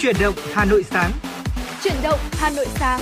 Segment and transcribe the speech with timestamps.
[0.00, 1.10] Chuyển động Hà Nội sáng.
[1.84, 3.00] Chuyển động Hà Nội sáng.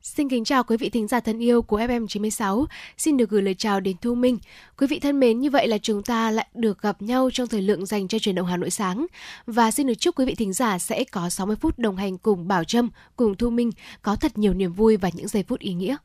[0.00, 2.66] Xin kính chào quý vị thính giả thân yêu của FM 96.
[2.96, 4.38] Xin được gửi lời chào đến Thu Minh.
[4.78, 7.62] Quý vị thân mến, như vậy là chúng ta lại được gặp nhau trong thời
[7.62, 9.06] lượng dành cho truyền động Hà Nội sáng.
[9.46, 12.48] Và xin được chúc quý vị thính giả sẽ có 60 phút đồng hành cùng
[12.48, 13.70] Bảo Trâm, cùng Thu Minh,
[14.02, 15.96] có thật nhiều niềm vui và những giây phút ý nghĩa.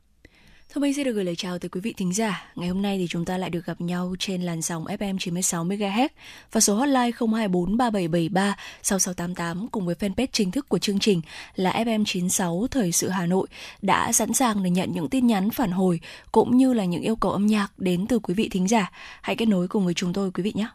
[0.74, 2.52] Thu Minh xin được gửi lời chào tới quý vị thính giả.
[2.56, 5.66] Ngày hôm nay thì chúng ta lại được gặp nhau trên làn sóng FM 96
[5.66, 6.08] MHz
[6.52, 11.22] và số hotline 024 3773 6688 cùng với fanpage chính thức của chương trình
[11.56, 13.48] là FM 96 Thời sự Hà Nội
[13.82, 16.00] đã sẵn sàng để nhận những tin nhắn phản hồi
[16.32, 18.92] cũng như là những yêu cầu âm nhạc đến từ quý vị thính giả.
[19.22, 20.68] Hãy kết nối cùng với chúng tôi quý vị nhé.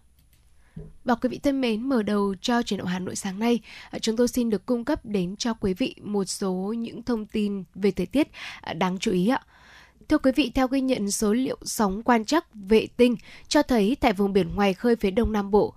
[1.05, 3.99] Và quý vị thân mến, mở đầu cho truyền động Hà Nội sáng nay, à,
[3.99, 7.65] chúng tôi xin được cung cấp đến cho quý vị một số những thông tin
[7.75, 8.29] về thời tiết
[8.61, 9.41] à, đáng chú ý ạ.
[10.09, 13.17] Thưa quý vị, theo ghi nhận số liệu sóng quan trắc vệ tinh
[13.49, 15.75] cho thấy tại vùng biển ngoài khơi phía đông Nam Bộ,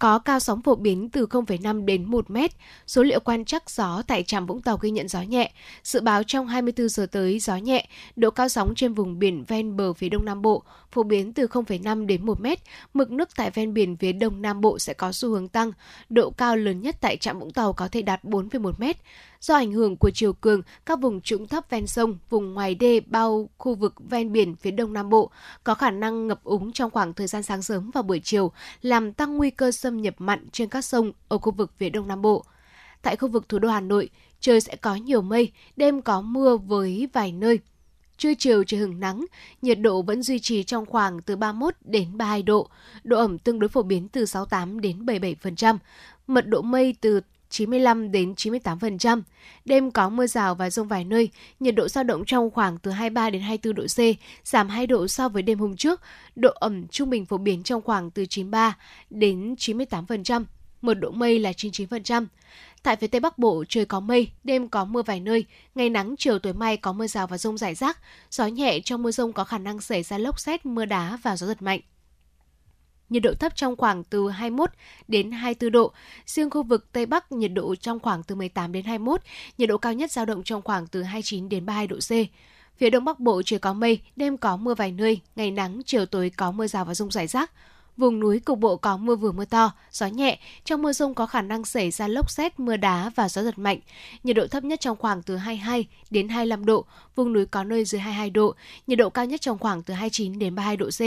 [0.00, 2.50] có cao sóng phổ biến từ 0,5 đến 1 mét.
[2.86, 5.52] Số liệu quan trắc gió tại trạm Vũng Tàu ghi nhận gió nhẹ.
[5.82, 9.76] Dự báo trong 24 giờ tới gió nhẹ, độ cao sóng trên vùng biển ven
[9.76, 12.58] bờ phía đông nam bộ phổ biến từ 0,5 đến 1 mét.
[12.94, 15.72] Mực nước tại ven biển phía đông nam bộ sẽ có xu hướng tăng.
[16.08, 18.96] Độ cao lớn nhất tại trạm Vũng Tàu có thể đạt 4,1 mét.
[19.40, 23.00] Do ảnh hưởng của chiều cường, các vùng trũng thấp ven sông, vùng ngoài đê
[23.00, 25.30] bao khu vực ven biển phía đông nam bộ
[25.64, 28.52] có khả năng ngập úng trong khoảng thời gian sáng sớm và buổi chiều,
[28.82, 32.08] làm tăng nguy cơ xâm nhập mặn trên các sông ở khu vực phía đông
[32.08, 32.44] nam bộ.
[33.02, 36.56] Tại khu vực thủ đô Hà Nội, trời sẽ có nhiều mây, đêm có mưa
[36.56, 37.58] với vài nơi.
[38.16, 39.24] Trưa chiều trời hứng nắng,
[39.62, 42.68] nhiệt độ vẫn duy trì trong khoảng từ 31 đến 32 độ,
[43.04, 45.78] độ ẩm tương đối phổ biến từ 68 đến 77%,
[46.26, 47.20] mật độ mây từ
[47.50, 49.22] 95 đến 98%.
[49.64, 52.90] Đêm có mưa rào và rông vài nơi, nhiệt độ dao động trong khoảng từ
[52.90, 53.98] 23 đến 24 độ C,
[54.44, 56.00] giảm 2 độ so với đêm hôm trước.
[56.36, 58.76] Độ ẩm trung bình phổ biến trong khoảng từ 93
[59.10, 60.44] đến 98%,
[60.82, 62.26] mật độ mây là 99%.
[62.82, 66.14] Tại phía Tây Bắc Bộ, trời có mây, đêm có mưa vài nơi, ngày nắng,
[66.18, 67.98] chiều tối mai có mưa rào và rông rải rác.
[68.30, 71.36] Gió nhẹ trong mưa rông có khả năng xảy ra lốc xét, mưa đá và
[71.36, 71.80] gió giật mạnh
[73.10, 74.70] nhiệt độ thấp trong khoảng từ 21
[75.08, 75.92] đến 24 độ.
[76.26, 79.20] Riêng khu vực Tây Bắc nhiệt độ trong khoảng từ 18 đến 21,
[79.58, 82.10] nhiệt độ cao nhất dao động trong khoảng từ 29 đến 32 độ C.
[82.76, 86.06] Phía Đông Bắc Bộ trời có mây, đêm có mưa vài nơi, ngày nắng, chiều
[86.06, 87.52] tối có mưa rào và rông rải rác.
[87.96, 91.26] Vùng núi cục bộ có mưa vừa mưa to, gió nhẹ, trong mưa rông có
[91.26, 93.78] khả năng xảy ra lốc xét, mưa đá và gió giật mạnh.
[94.24, 96.84] Nhiệt độ thấp nhất trong khoảng từ 22 đến 25 độ,
[97.14, 98.54] vùng núi có nơi dưới 22 độ,
[98.86, 101.00] nhiệt độ cao nhất trong khoảng từ 29 đến 32 độ C.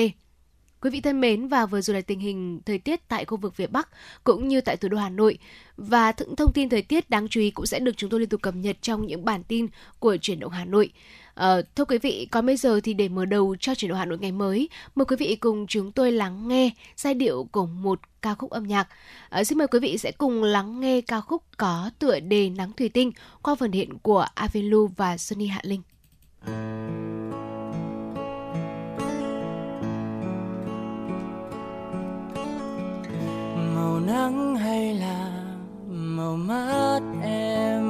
[0.83, 3.55] Quý vị thân mến và vừa rồi là tình hình thời tiết tại khu vực
[3.55, 3.89] phía Bắc
[4.23, 5.37] cũng như tại thủ đô Hà Nội
[5.77, 8.29] và những thông tin thời tiết đáng chú ý cũng sẽ được chúng tôi liên
[8.29, 9.67] tục cập nhật trong những bản tin
[9.99, 10.91] của chuyển động Hà Nội.
[11.35, 14.05] À, thưa quý vị, còn bây giờ thì để mở đầu cho chuyển động Hà
[14.05, 17.99] Nội ngày mới, mời quý vị cùng chúng tôi lắng nghe giai điệu của một
[18.21, 18.87] ca khúc âm nhạc.
[19.29, 22.71] À, xin mời quý vị sẽ cùng lắng nghe ca khúc có tựa đề Nắng
[22.73, 23.11] Thủy Tinh
[23.41, 25.81] qua phần hiện của Avenlu và Sunny Hạ Linh.
[26.45, 27.12] màu
[34.07, 35.31] nắng hay là
[35.87, 37.83] màu mắt em?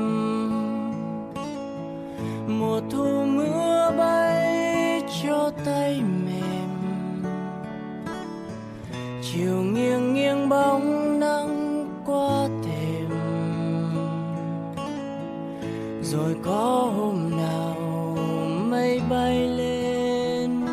[2.47, 6.69] Mùa thu mưa bay cho tay mềm.
[9.21, 13.09] Chiều nghiêng nghiêng bóng nắng qua thềm
[16.01, 17.75] rồi có hôm nào
[18.69, 20.65] mây bay lên?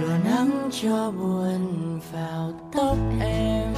[0.00, 3.74] Lửa nắng cho buồn vào tóc em.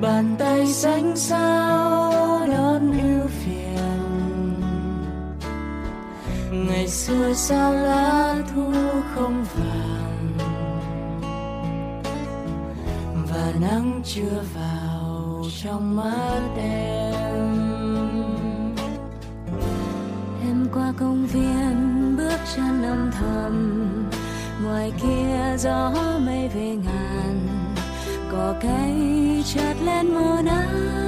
[0.00, 2.12] Bàn tay xanh sao
[2.46, 4.54] đón ưu phiền.
[6.52, 8.72] Ngày xưa sao lá thu
[9.14, 10.32] không vàng.
[13.28, 17.14] Và nắng chưa vào trong mắt em.
[20.42, 24.03] Em qua công viên bước chân âm thầm
[24.64, 25.92] ngoài kia gió
[26.26, 27.40] mây về ngàn
[28.32, 28.94] cỏ cây
[29.54, 31.04] chợt lên mùa nắng.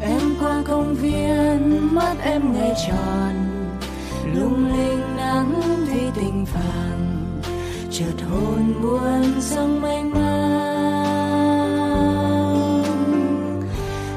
[0.00, 3.34] Em qua công viên, mắt em ngày tròn,
[4.34, 7.26] lung linh nắng thủy tình vàng
[7.90, 10.42] chợt hồn buồn sông mênh mang.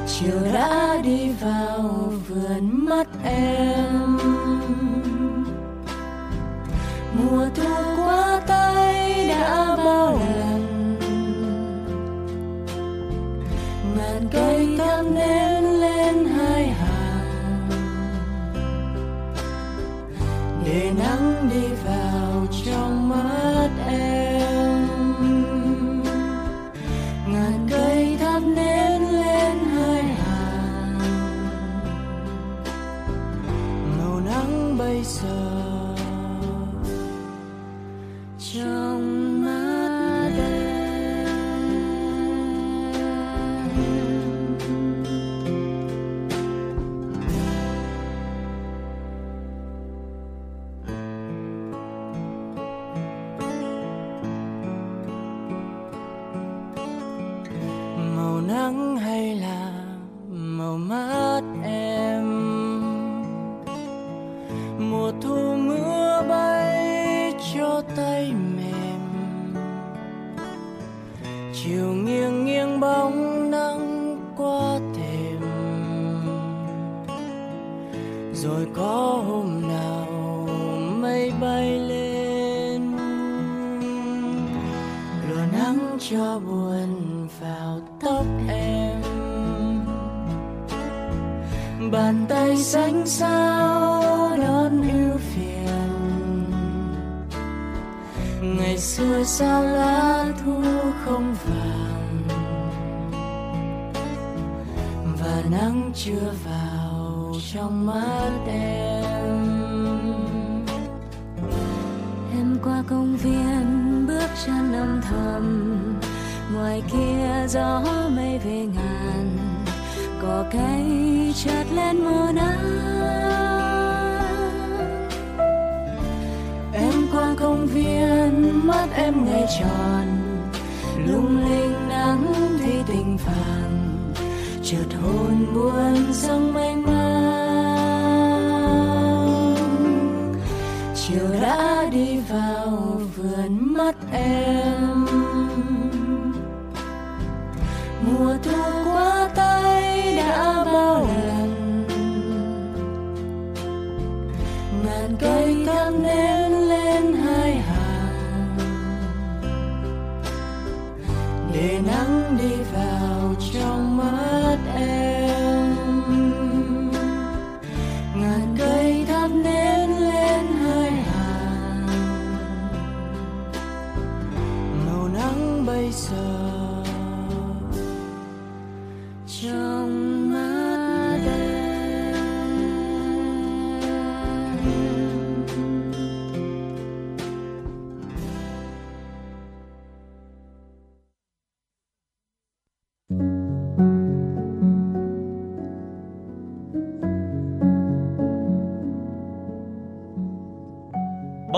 [0.06, 3.85] Chiều đã đi vào vườn mắt em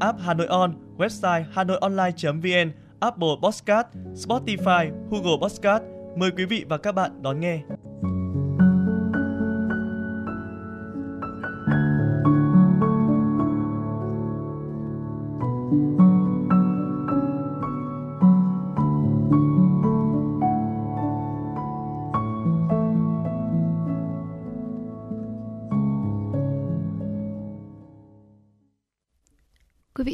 [0.00, 5.82] app Hà Nội On, website hanoionline.vn, Apple Podcast, Spotify, Google Podcast.
[6.16, 7.60] Mời quý vị và các bạn đón nghe.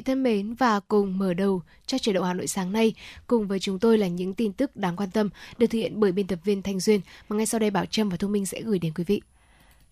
[0.04, 2.94] Thân mến và cùng mở đầu cho chế độ Hà Nội sáng nay
[3.26, 6.12] cùng với chúng tôi là những tin tức đáng quan tâm được thực hiện bởi
[6.12, 8.60] biên tập viên Thanh Duyên mà ngay sau đây Bảo Trâm và Thông Minh sẽ
[8.62, 9.20] gửi đến quý vị.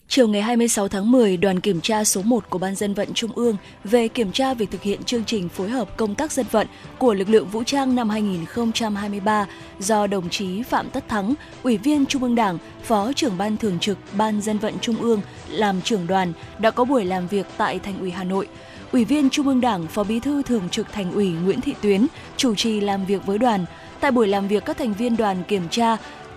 [0.08, 3.32] Chiều ngày 26 tháng 10, đoàn kiểm tra số 1 của Ban dân vận Trung
[3.32, 6.66] ương về kiểm tra việc thực hiện chương trình phối hợp công tác dân vận
[6.98, 9.46] của lực lượng vũ trang năm 2023
[9.78, 13.78] do đồng chí Phạm Tất Thắng, Ủy viên Trung ương Đảng, Phó trưởng Ban Thường
[13.78, 17.78] trực Ban dân vận Trung ương làm trưởng đoàn đã có buổi làm việc tại
[17.78, 18.48] Thành ủy Hà Nội.
[18.92, 22.06] Ủy viên Trung ương Đảng, Phó Bí thư Thường trực Thành ủy Nguyễn Thị Tuyến
[22.36, 23.64] chủ trì làm việc với đoàn.
[24.00, 25.96] Tại buổi làm việc, các thành viên đoàn kiểm tra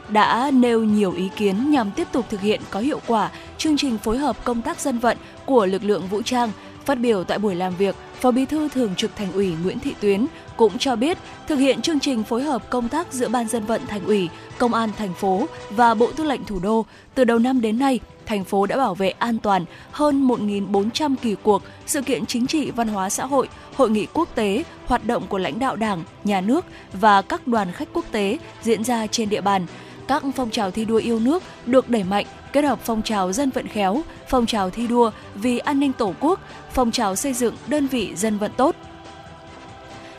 [0.10, 3.98] đã nêu nhiều ý kiến nhằm tiếp tục thực hiện có hiệu quả chương trình
[3.98, 6.52] phối hợp công tác dân vận của lực lượng vũ trang.
[6.86, 9.96] Phát biểu tại buổi làm việc, Phó Bí thư Thường trực Thành ủy Nguyễn Thị
[10.00, 10.26] Tuyến
[10.58, 13.82] cũng cho biết thực hiện chương trình phối hợp công tác giữa Ban dân vận
[13.88, 16.86] Thành ủy, Công an thành phố và Bộ Tư lệnh Thủ đô
[17.16, 21.36] từ đầu năm đến nay, thành phố đã bảo vệ an toàn hơn 1.400 kỳ
[21.44, 25.28] cuộc, sự kiện chính trị, văn hóa xã hội, hội nghị quốc tế, hoạt động
[25.28, 29.30] của lãnh đạo Đảng, Nhà nước và các đoàn khách quốc tế diễn ra trên
[29.30, 29.66] địa bàn.
[30.08, 33.50] Các phong trào thi đua yêu nước được đẩy mạnh, kết hợp phong trào dân
[33.50, 36.40] vận khéo, phong trào thi đua vì an ninh Tổ quốc,
[36.72, 38.76] phong trào xây dựng đơn vị dân vận tốt,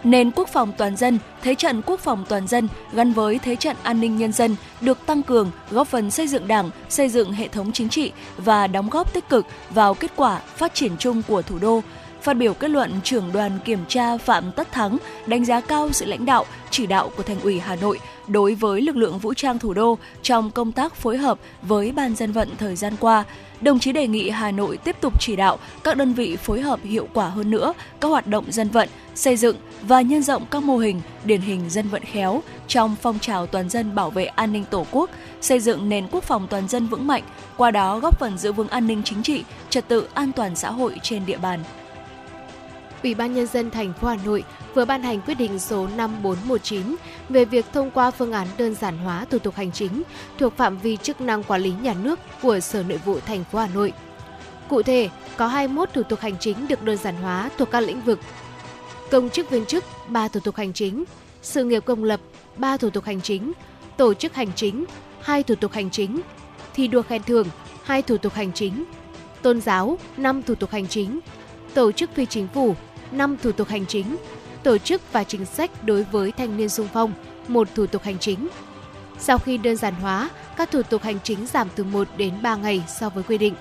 [0.07, 3.77] nền quốc phòng toàn dân, thế trận quốc phòng toàn dân gắn với thế trận
[3.83, 7.49] an ninh nhân dân được tăng cường, góp phần xây dựng Đảng, xây dựng hệ
[7.49, 11.43] thống chính trị và đóng góp tích cực vào kết quả phát triển chung của
[11.43, 11.83] thủ đô.
[12.23, 16.07] Phát biểu kết luận, trưởng đoàn kiểm tra Phạm Tất Thắng đánh giá cao sự
[16.07, 19.59] lãnh đạo, chỉ đạo của Thành ủy Hà Nội đối với lực lượng vũ trang
[19.59, 23.25] thủ đô trong công tác phối hợp với ban dân vận thời gian qua,
[23.61, 26.81] đồng chí đề nghị Hà Nội tiếp tục chỉ đạo các đơn vị phối hợp
[26.83, 30.63] hiệu quả hơn nữa các hoạt động dân vận, xây dựng và nhân rộng các
[30.63, 34.53] mô hình điển hình dân vận khéo trong phong trào toàn dân bảo vệ an
[34.53, 37.23] ninh Tổ quốc, xây dựng nền quốc phòng toàn dân vững mạnh,
[37.57, 40.71] qua đó góp phần giữ vững an ninh chính trị, trật tự an toàn xã
[40.71, 41.61] hội trên địa bàn.
[43.07, 44.45] Ủy ban nhân dân thành phố Hà Nội
[44.75, 46.97] vừa ban hành quyết định số 5419
[47.29, 50.03] về việc thông qua phương án đơn giản hóa thủ tục hành chính
[50.39, 53.59] thuộc phạm vi chức năng quản lý nhà nước của Sở Nội vụ thành phố
[53.59, 53.93] Hà Nội.
[54.69, 58.01] Cụ thể, có 21 thủ tục hành chính được đơn giản hóa thuộc các lĩnh
[58.01, 58.21] vực.
[59.11, 61.05] Công chức viên chức 3 thủ tục hành chính,
[61.43, 62.21] sự nghiệp công lập
[62.57, 63.53] 3 thủ tục hành chính,
[63.97, 64.85] tổ chức hành chính
[65.21, 66.21] 2 thủ tục hành chính,
[66.75, 67.47] thi đua khen thưởng
[67.83, 68.85] 2 thủ tục hành chính,
[69.43, 71.21] tôn giáo 5 thủ tục hành chính,
[71.75, 72.75] tổ chức phi chính phủ
[73.13, 74.17] 5 thủ tục hành chính,
[74.63, 77.13] tổ chức và chính sách đối với thanh niên sung phong,
[77.49, 78.49] một thủ tục hành chính.
[79.19, 82.57] Sau khi đơn giản hóa, các thủ tục hành chính giảm từ 1 đến 3
[82.57, 83.55] ngày so với quy định.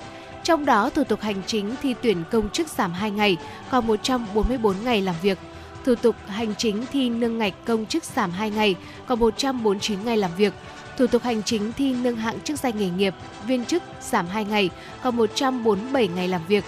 [0.43, 3.37] Trong đó, thủ tục hành chính thi tuyển công chức giảm 2 ngày,
[3.69, 5.37] còn 144 ngày làm việc.
[5.85, 8.75] Thủ tục hành chính thi nâng ngạch công chức giảm 2 ngày,
[9.07, 10.53] còn 149 ngày làm việc.
[10.97, 13.13] Thủ tục hành chính thi nâng hạng chức danh nghề nghiệp,
[13.47, 14.69] viên chức giảm 2 ngày,
[15.03, 16.63] còn 147 ngày làm việc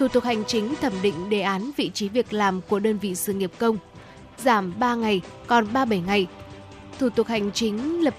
[0.00, 3.14] thủ tục hành chính thẩm định đề án vị trí việc làm của đơn vị
[3.14, 3.78] sự nghiệp công
[4.38, 6.26] giảm 3 ngày còn 37 ngày.
[6.98, 8.14] Thủ tục hành chính lập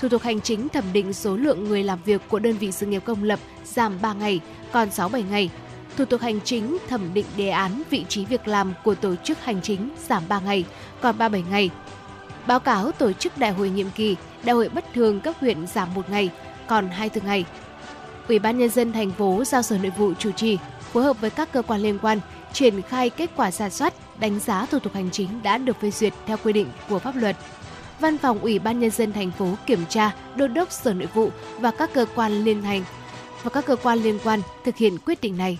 [0.00, 2.86] thủ tục hành chính thẩm định số lượng người làm việc của đơn vị sự
[2.86, 4.40] nghiệp công lập giảm 3 ngày
[4.72, 5.50] còn 67 ngày.
[5.96, 9.44] Thủ tục hành chính thẩm định đề án vị trí việc làm của tổ chức
[9.44, 10.64] hành chính giảm 3 ngày
[11.00, 11.70] còn 37 ngày.
[12.46, 15.94] Báo cáo tổ chức đại hội nhiệm kỳ, đại hội bất thường cấp huyện giảm
[15.94, 16.30] 1 ngày
[16.66, 17.44] còn 24 ngày.
[18.28, 20.58] Ủy ban nhân dân thành phố giao Sở Nội vụ chủ trì
[20.92, 22.20] phối hợp với các cơ quan liên quan
[22.52, 25.90] triển khai kết quả giả soát, đánh giá thủ tục hành chính đã được phê
[25.90, 27.36] duyệt theo quy định của pháp luật.
[28.00, 31.30] Văn phòng Ủy ban nhân dân thành phố kiểm tra, đôn đốc Sở Nội vụ
[31.60, 32.84] và các cơ quan liên hành
[33.42, 35.58] và các cơ quan liên quan thực hiện quyết định này.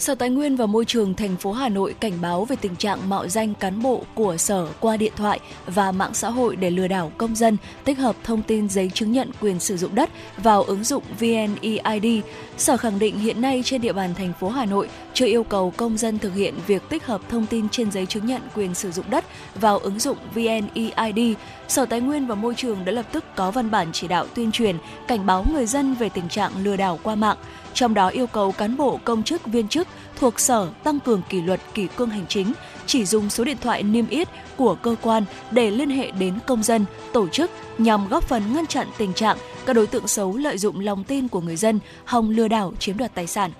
[0.00, 3.08] Sở Tài nguyên và Môi trường thành phố Hà Nội cảnh báo về tình trạng
[3.08, 6.88] mạo danh cán bộ của sở qua điện thoại và mạng xã hội để lừa
[6.88, 10.62] đảo công dân tích hợp thông tin giấy chứng nhận quyền sử dụng đất vào
[10.62, 12.24] ứng dụng VNeID.
[12.58, 15.72] Sở khẳng định hiện nay trên địa bàn thành phố Hà Nội chưa yêu cầu
[15.76, 18.90] công dân thực hiện việc tích hợp thông tin trên giấy chứng nhận quyền sử
[18.90, 21.36] dụng đất vào ứng dụng VNeID.
[21.68, 24.52] Sở Tài nguyên và Môi trường đã lập tức có văn bản chỉ đạo tuyên
[24.52, 24.76] truyền,
[25.08, 27.36] cảnh báo người dân về tình trạng lừa đảo qua mạng
[27.74, 31.42] trong đó yêu cầu cán bộ công chức viên chức thuộc sở tăng cường kỷ
[31.42, 32.52] luật kỷ cương hành chính,
[32.86, 36.62] chỉ dùng số điện thoại niêm yết của cơ quan để liên hệ đến công
[36.62, 40.58] dân, tổ chức nhằm góp phần ngăn chặn tình trạng các đối tượng xấu lợi
[40.58, 43.50] dụng lòng tin của người dân hòng lừa đảo chiếm đoạt tài sản.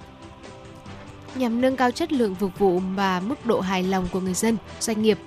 [1.35, 4.57] Nhằm nâng cao chất lượng phục vụ và mức độ hài lòng của người dân,
[4.81, 5.19] doanh nghiệp,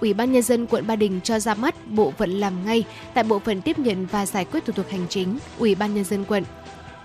[0.00, 3.24] Ủy ban nhân dân quận Ba Đình cho ra mắt bộ phận làm ngay tại
[3.24, 6.24] bộ phận tiếp nhận và giải quyết thủ tục hành chính Ủy ban nhân dân
[6.24, 6.44] quận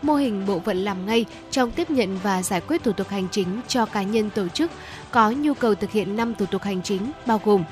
[0.05, 3.27] mô hình bộ phận làm ngay trong tiếp nhận và giải quyết thủ tục hành
[3.31, 4.71] chính cho cá nhân tổ chức
[5.11, 7.63] có nhu cầu thực hiện 5 thủ tục hành chính bao gồm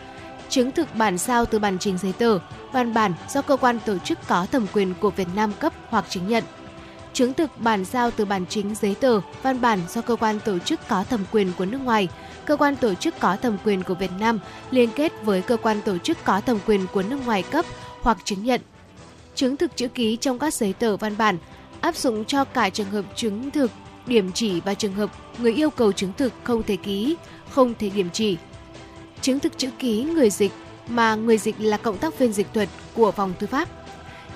[0.54, 2.40] chứng thực bản sao từ bản chính giấy tờ,
[2.72, 6.06] văn bản do cơ quan tổ chức có thẩm quyền của Việt Nam cấp hoặc
[6.10, 6.44] chứng nhận.
[7.14, 10.60] Chứng thực bản sao từ bản chính giấy tờ, văn bản do cơ quan tổ
[10.60, 12.08] chức có thẩm quyền của nước ngoài,
[12.46, 14.40] cơ quan tổ chức có thẩm quyền của Việt Nam
[14.72, 17.66] liên kết với cơ quan tổ chức có thẩm quyền của nước ngoài cấp
[18.02, 18.62] hoặc chứng nhận.
[19.36, 21.38] Chứng thực chữ ký trong các giấy tờ văn bản
[21.84, 23.72] áp dụng cho cả trường hợp chứng thực
[24.06, 27.16] điểm chỉ và trường hợp người yêu cầu chứng thực không thể ký,
[27.50, 28.38] không thể điểm chỉ.
[29.22, 30.52] Chứng thực chữ ký người dịch
[30.88, 33.70] mà người dịch là cộng tác viên dịch thuật của phòng tư pháp.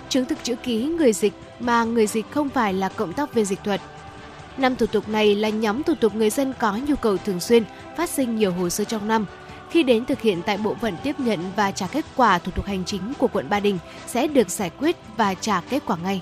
[0.10, 3.46] Chứng thực chữ ký người dịch mà người dịch không phải là cộng tác viên
[3.46, 3.82] dịch thuật.
[4.58, 7.64] Năm thủ tục này là nhóm thủ tục người dân có nhu cầu thường xuyên
[7.98, 9.26] phát sinh nhiều hồ sơ trong năm.
[9.70, 12.66] Khi đến thực hiện tại bộ phận tiếp nhận và trả kết quả thủ tục
[12.66, 16.22] hành chính của quận Ba Đình sẽ được giải quyết và trả kết quả ngay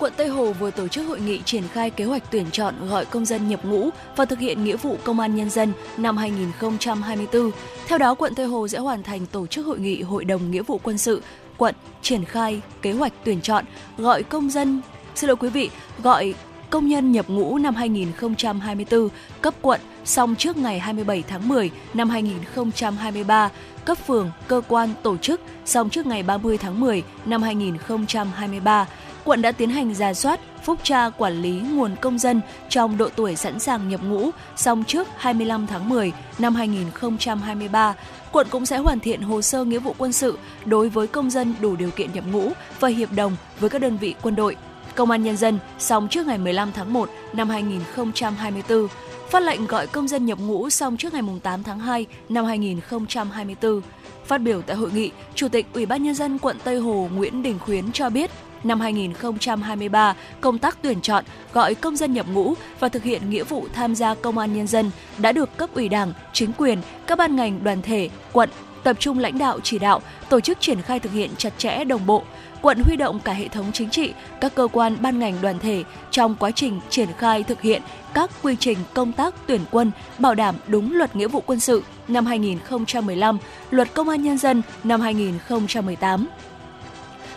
[0.00, 3.04] quận Tây Hồ vừa tổ chức hội nghị triển khai kế hoạch tuyển chọn gọi
[3.04, 7.50] công dân nhập ngũ và thực hiện nghĩa vụ công an nhân dân năm 2024.
[7.88, 10.62] Theo đó, quận Tây Hồ sẽ hoàn thành tổ chức hội nghị Hội đồng Nghĩa
[10.62, 11.22] vụ quân sự
[11.56, 13.64] quận triển khai kế hoạch tuyển chọn
[13.98, 14.80] gọi công dân
[15.14, 15.70] xin lỗi quý vị,
[16.02, 16.34] gọi
[16.70, 19.08] công nhân nhập ngũ năm 2024
[19.40, 23.50] cấp quận xong trước ngày 27 tháng 10 năm 2023,
[23.84, 28.86] cấp phường, cơ quan, tổ chức xong trước ngày 30 tháng 10 năm 2023.
[29.24, 33.08] Quận đã tiến hành ra soát, phúc tra quản lý nguồn công dân trong độ
[33.16, 37.94] tuổi sẵn sàng nhập ngũ xong trước 25 tháng 10 năm 2023.
[38.32, 41.54] Quận cũng sẽ hoàn thiện hồ sơ nghĩa vụ quân sự đối với công dân
[41.60, 42.50] đủ điều kiện nhập ngũ
[42.80, 44.56] và hiệp đồng với các đơn vị quân đội,
[44.94, 48.88] Công an Nhân dân xong trước ngày 15 tháng 1 năm 2024,
[49.30, 53.80] phát lệnh gọi công dân nhập ngũ xong trước ngày 8 tháng 2 năm 2024.
[54.26, 57.42] Phát biểu tại hội nghị, Chủ tịch Ủy ban Nhân dân quận Tây Hồ Nguyễn
[57.42, 58.30] Đình Khuyến cho biết,
[58.64, 63.44] năm 2023, công tác tuyển chọn, gọi công dân nhập ngũ và thực hiện nghĩa
[63.44, 67.18] vụ tham gia công an nhân dân đã được cấp ủy Đảng, chính quyền, các
[67.18, 68.48] ban ngành đoàn thể, quận
[68.82, 72.06] tập trung lãnh đạo chỉ đạo, tổ chức triển khai thực hiện chặt chẽ đồng
[72.06, 72.22] bộ,
[72.62, 75.84] quận huy động cả hệ thống chính trị, các cơ quan ban ngành đoàn thể
[76.10, 77.82] trong quá trình triển khai thực hiện
[78.14, 81.82] các quy trình công tác tuyển quân bảo đảm đúng luật nghĩa vụ quân sự
[82.08, 83.38] năm 2015,
[83.70, 86.28] luật công an nhân dân năm 2018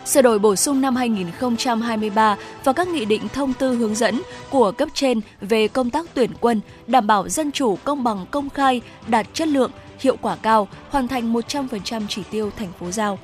[0.06, 4.72] sửa đổi bổ sung năm 2023 và các nghị định thông tư hướng dẫn của
[4.72, 8.82] cấp trên về công tác tuyển quân, đảm bảo dân chủ, công bằng, công khai,
[9.08, 13.20] đạt chất lượng, hiệu quả cao, hoàn thành 100% chỉ tiêu thành phố giao.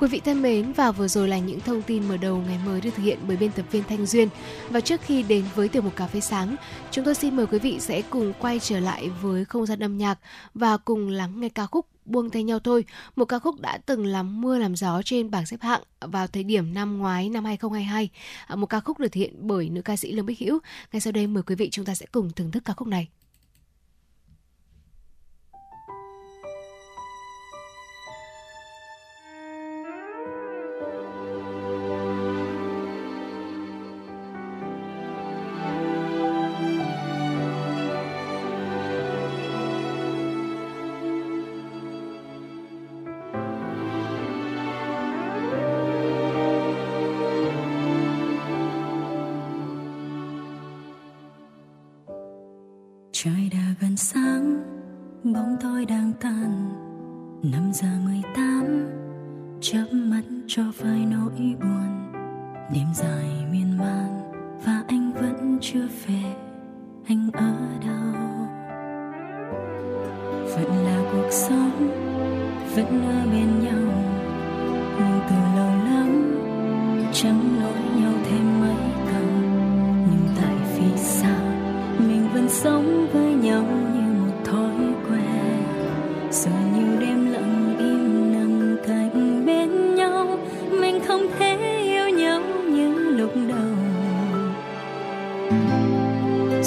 [0.00, 2.80] Quý vị thân mến, và vừa rồi là những thông tin mở đầu ngày mới
[2.80, 4.28] được thực hiện bởi biên tập viên Thanh Duyên.
[4.70, 6.56] Và trước khi đến với tiểu mục cà phê sáng,
[6.90, 9.98] chúng tôi xin mời quý vị sẽ cùng quay trở lại với không gian âm
[9.98, 10.18] nhạc
[10.54, 12.84] và cùng lắng nghe ca khúc Buông tay nhau thôi,
[13.16, 16.42] một ca khúc đã từng làm mưa làm gió trên bảng xếp hạng vào thời
[16.42, 18.10] điểm năm ngoái năm 2022.
[18.46, 20.58] À, một ca khúc được thực hiện bởi nữ ca sĩ Lương Bích Hữu.
[20.92, 23.08] Ngay sau đây mời quý vị chúng ta sẽ cùng thưởng thức ca khúc này.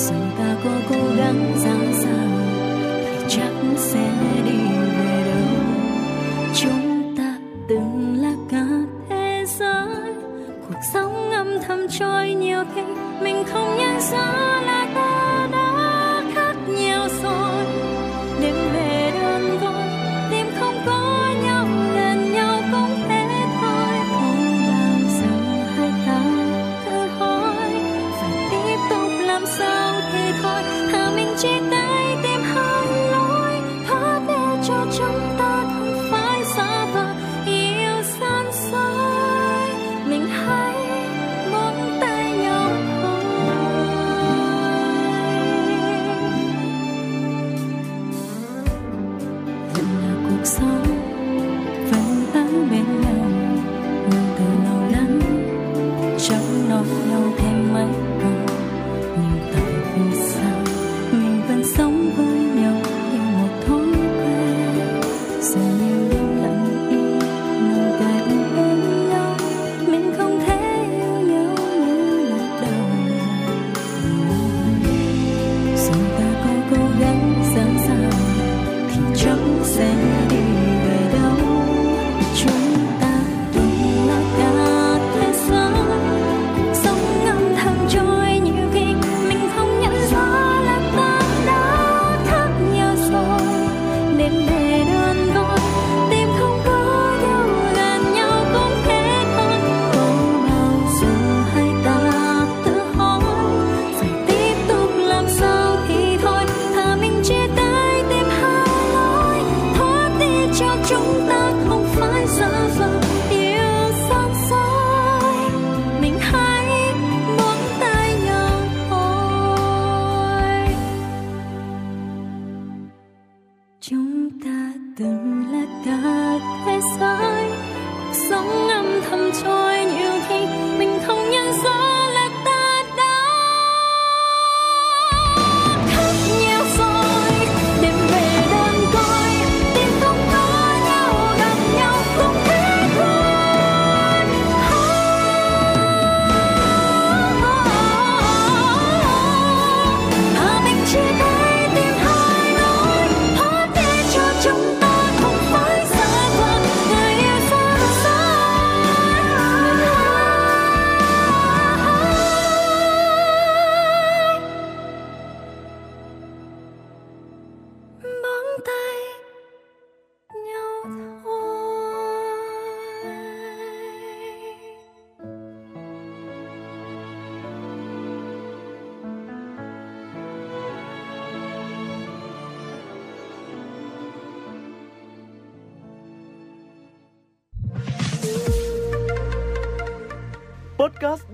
[0.09, 2.27] Dù ta có cố gắng ra sao?
[3.05, 4.09] Thì chắc sẽ
[4.45, 4.59] đi
[4.97, 5.65] về đâu?
[6.55, 7.37] Chúng ta
[7.67, 8.65] từng là cả
[9.09, 10.13] thế giới.
[10.67, 12.81] Cuộc sống âm thầm trôi nhiều khi
[13.21, 14.52] mình không nhận ra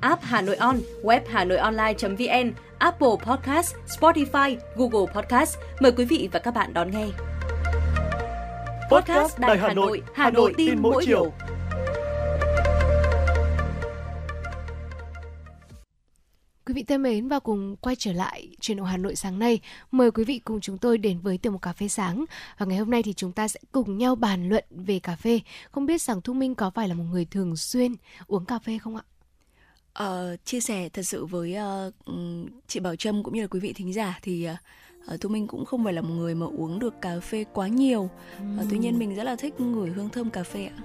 [0.00, 5.58] app Hà Nội On, web Hà Nội Online.vn, Apple Podcast, Spotify, Google Podcast.
[5.80, 7.06] Mời quý vị và các bạn đón nghe.
[8.90, 11.32] Podcast Đài Hà Nội, Hà Nội tin mỗi chiều.
[16.66, 19.60] Quý vị thân mến và cùng quay trở lại truyền động Hà Nội sáng nay.
[19.90, 22.24] Mời quý vị cùng chúng tôi đến với tiểu mục cà phê sáng.
[22.58, 25.40] Và ngày hôm nay thì chúng ta sẽ cùng nhau bàn luận về cà phê.
[25.70, 27.94] Không biết rằng Thu Minh có phải là một người thường xuyên
[28.26, 29.02] uống cà phê không ạ?
[30.02, 31.56] Uh, chia sẻ thật sự với
[32.08, 32.12] uh,
[32.66, 34.48] chị Bảo Trâm cũng như là quý vị thính giả thì
[35.14, 37.68] uh, Thu Minh cũng không phải là một người mà uống được cà phê quá
[37.68, 38.10] nhiều.
[38.60, 40.76] Uh, tuy nhiên mình rất là thích ngửi hương thơm cà phê ạ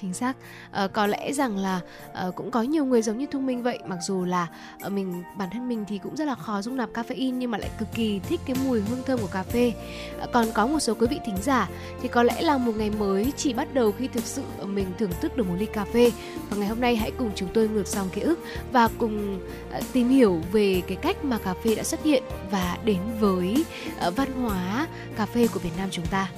[0.00, 0.36] chính xác.
[0.70, 1.80] À, có lẽ rằng là
[2.14, 4.46] à, cũng có nhiều người giống như thu minh vậy mặc dù là
[4.80, 7.58] à, mình bản thân mình thì cũng rất là khó dung nạp caffeine nhưng mà
[7.58, 9.72] lại cực kỳ thích cái mùi hương thơm của cà phê.
[10.20, 11.68] À, còn có một số quý vị thính giả
[12.02, 15.12] thì có lẽ là một ngày mới chỉ bắt đầu khi thực sự mình thưởng
[15.20, 16.12] thức được một ly cà phê.
[16.50, 18.38] Và ngày hôm nay hãy cùng chúng tôi ngược dòng ký ức
[18.72, 19.40] và cùng
[19.72, 23.64] à, tìm hiểu về cái cách mà cà phê đã xuất hiện và đến với
[23.98, 26.28] à, văn hóa cà phê của Việt Nam chúng ta.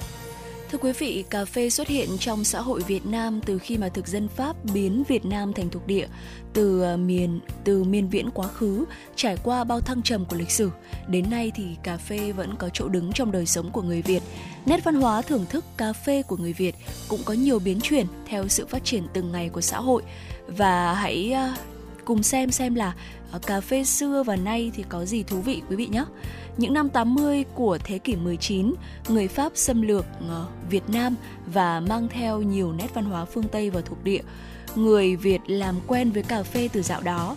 [0.71, 3.89] Thưa quý vị, cà phê xuất hiện trong xã hội Việt Nam từ khi mà
[3.89, 6.07] thực dân Pháp biến Việt Nam thành thuộc địa
[6.53, 10.51] từ ờ, miền từ miền viễn quá khứ, trải qua bao thăng trầm của lịch
[10.51, 10.71] sử.
[11.07, 14.23] Đến nay thì cà phê vẫn có chỗ đứng trong đời sống của người Việt.
[14.65, 16.75] Nét văn hóa thưởng thức cà phê của người Việt
[17.07, 20.03] cũng có nhiều biến chuyển theo sự phát triển từng ngày của xã hội.
[20.47, 21.53] Và hãy ờ,
[22.05, 22.95] cùng xem xem là
[23.31, 26.03] ờ, cà phê xưa và nay thì có gì thú vị quý vị nhé.
[26.57, 28.73] Những năm 80 của thế kỷ 19,
[29.09, 31.15] người Pháp xâm lược ờ, Việt Nam
[31.53, 34.21] và mang theo nhiều nét văn hóa phương Tây vào thuộc địa.
[34.75, 37.35] Người Việt làm quen với cà phê từ dạo đó.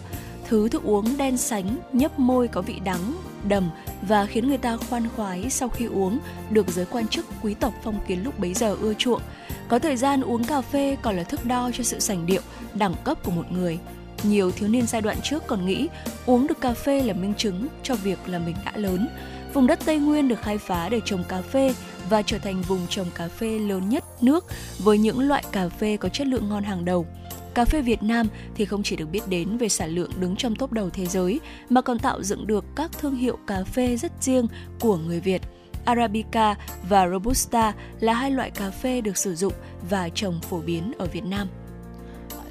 [0.48, 3.14] Thứ thức uống đen sánh, nhấp môi có vị đắng,
[3.48, 3.70] đầm
[4.09, 6.18] và khiến người ta khoan khoái sau khi uống,
[6.50, 9.22] được giới quan chức quý tộc phong kiến lúc bấy giờ ưa chuộng.
[9.68, 12.42] Có thời gian uống cà phê còn là thước đo cho sự sành điệu,
[12.74, 13.79] đẳng cấp của một người–
[14.24, 15.88] nhiều thiếu niên giai đoạn trước còn nghĩ
[16.26, 19.08] uống được cà phê là minh chứng cho việc là mình đã lớn.
[19.52, 21.74] Vùng đất Tây Nguyên được khai phá để trồng cà phê
[22.10, 24.44] và trở thành vùng trồng cà phê lớn nhất nước
[24.78, 27.06] với những loại cà phê có chất lượng ngon hàng đầu.
[27.54, 30.56] Cà phê Việt Nam thì không chỉ được biết đến về sản lượng đứng trong
[30.56, 34.12] top đầu thế giới, mà còn tạo dựng được các thương hiệu cà phê rất
[34.20, 34.46] riêng
[34.80, 35.42] của người Việt.
[35.84, 36.54] Arabica
[36.88, 39.52] và Robusta là hai loại cà phê được sử dụng
[39.90, 41.48] và trồng phổ biến ở Việt Nam.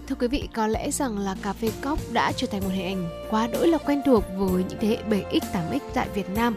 [0.07, 2.85] Thưa quý vị, có lẽ rằng là cà phê cốc đã trở thành một hình
[2.85, 6.55] ảnh quá đỗi là quen thuộc với những thế hệ 7X, 8X tại Việt Nam.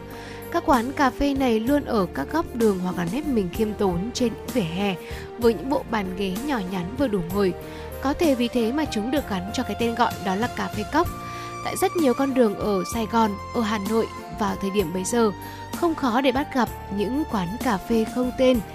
[0.51, 3.73] Các quán cà phê này luôn ở các góc đường hoặc là nếp mình khiêm
[3.73, 4.95] tốn trên vỉa hè
[5.37, 7.53] với những bộ bàn ghế nhỏ nhắn vừa đủ ngồi.
[8.01, 10.67] Có thể vì thế mà chúng được gắn cho cái tên gọi đó là cà
[10.67, 11.07] phê cốc.
[11.65, 14.07] Tại rất nhiều con đường ở Sài Gòn, ở Hà Nội
[14.39, 15.31] vào thời điểm bấy giờ,
[15.75, 18.59] không khó để bắt gặp những quán cà phê không tên–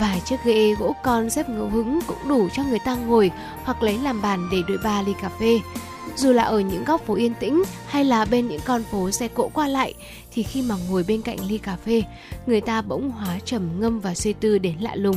[0.00, 3.30] Vài chiếc ghế gỗ con xếp ngẫu hứng cũng đủ cho người ta ngồi
[3.64, 5.60] hoặc lấy làm bàn để đôi ba ly cà phê.
[6.16, 9.28] Dù là ở những góc phố yên tĩnh hay là bên những con phố xe
[9.28, 9.94] cộ qua lại
[10.32, 12.02] thì khi mà ngồi bên cạnh ly cà phê,
[12.46, 15.16] người ta bỗng hóa trầm ngâm và suy tư đến lạ lùng.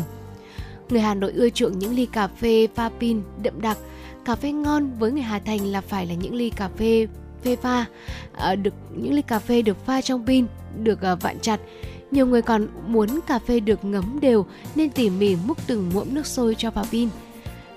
[0.89, 3.77] Người Hà Nội ưa chuộng những ly cà phê pha pin đậm đặc.
[4.25, 7.07] Cà phê ngon với người Hà Thành là phải là những ly cà phê
[7.43, 7.85] phê pha,
[8.33, 10.45] à, được những ly cà phê được pha trong pin,
[10.83, 11.59] được à, vặn chặt
[12.15, 16.13] nhiều người còn muốn cà phê được ngấm đều nên tỉ mỉ múc từng muỗng
[16.13, 17.09] nước sôi cho vào pin.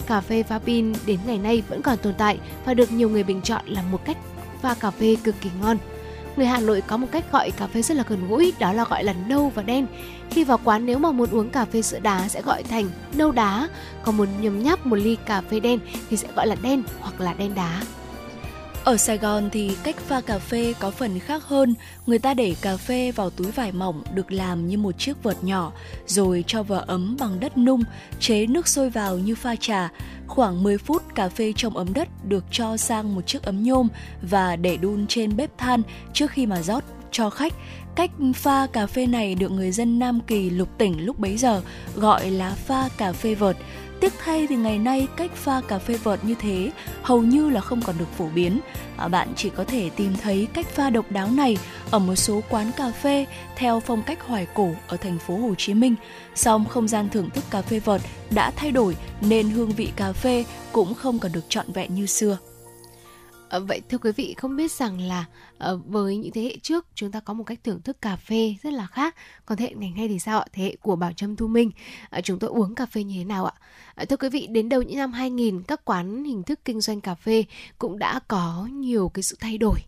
[0.06, 3.22] Cà phê pha pin đến ngày nay vẫn còn tồn tại và được nhiều người
[3.22, 4.16] bình chọn là một cách
[4.62, 5.78] pha cà phê cực kỳ ngon.
[6.36, 8.84] Người Hà Nội có một cách gọi cà phê rất là gần gũi, đó là
[8.84, 9.86] gọi là nâu và đen.
[10.30, 13.32] Khi vào quán nếu mà muốn uống cà phê sữa đá sẽ gọi thành nâu
[13.32, 13.68] đá,
[14.02, 15.78] còn muốn nhấm nháp một ly cà phê đen
[16.10, 17.82] thì sẽ gọi là đen hoặc là đen đá.
[18.84, 21.74] Ở Sài Gòn thì cách pha cà phê có phần khác hơn,
[22.06, 25.44] người ta để cà phê vào túi vải mỏng được làm như một chiếc vợt
[25.44, 25.72] nhỏ,
[26.06, 27.82] rồi cho vào ấm bằng đất nung,
[28.20, 29.88] chế nước sôi vào như pha trà.
[30.26, 33.88] Khoảng 10 phút cà phê trong ấm đất được cho sang một chiếc ấm nhôm
[34.22, 37.52] và để đun trên bếp than trước khi mà rót cho khách.
[37.94, 41.62] Cách pha cà phê này được người dân Nam Kỳ lục tỉnh lúc bấy giờ
[41.96, 43.56] gọi là pha cà phê vợt
[44.00, 46.70] Tiếc thay thì ngày nay cách pha cà phê vợt như thế
[47.02, 48.60] hầu như là không còn được phổ biến.
[48.96, 51.58] À, bạn chỉ có thể tìm thấy cách pha độc đáo này
[51.90, 55.54] ở một số quán cà phê theo phong cách hoài cổ ở thành phố Hồ
[55.58, 55.94] Chí Minh.
[56.34, 60.12] Song không gian thưởng thức cà phê vợt đã thay đổi nên hương vị cà
[60.12, 62.38] phê cũng không còn được trọn vẹn như xưa.
[63.48, 65.24] À, vậy thưa quý vị không biết rằng là
[65.58, 68.54] à, với những thế hệ trước chúng ta có một cách thưởng thức cà phê
[68.62, 69.14] rất là khác.
[69.46, 70.46] Còn thế hệ ngày nay thì sao ạ?
[70.52, 71.70] Thế hệ của Bảo Trâm Thu Minh.
[72.10, 73.52] À, chúng tôi uống cà phê như thế nào ạ?
[73.94, 77.00] À, thưa quý vị đến đầu những năm 2000 các quán hình thức kinh doanh
[77.00, 77.44] cà phê
[77.78, 79.78] cũng đã có nhiều cái sự thay đổi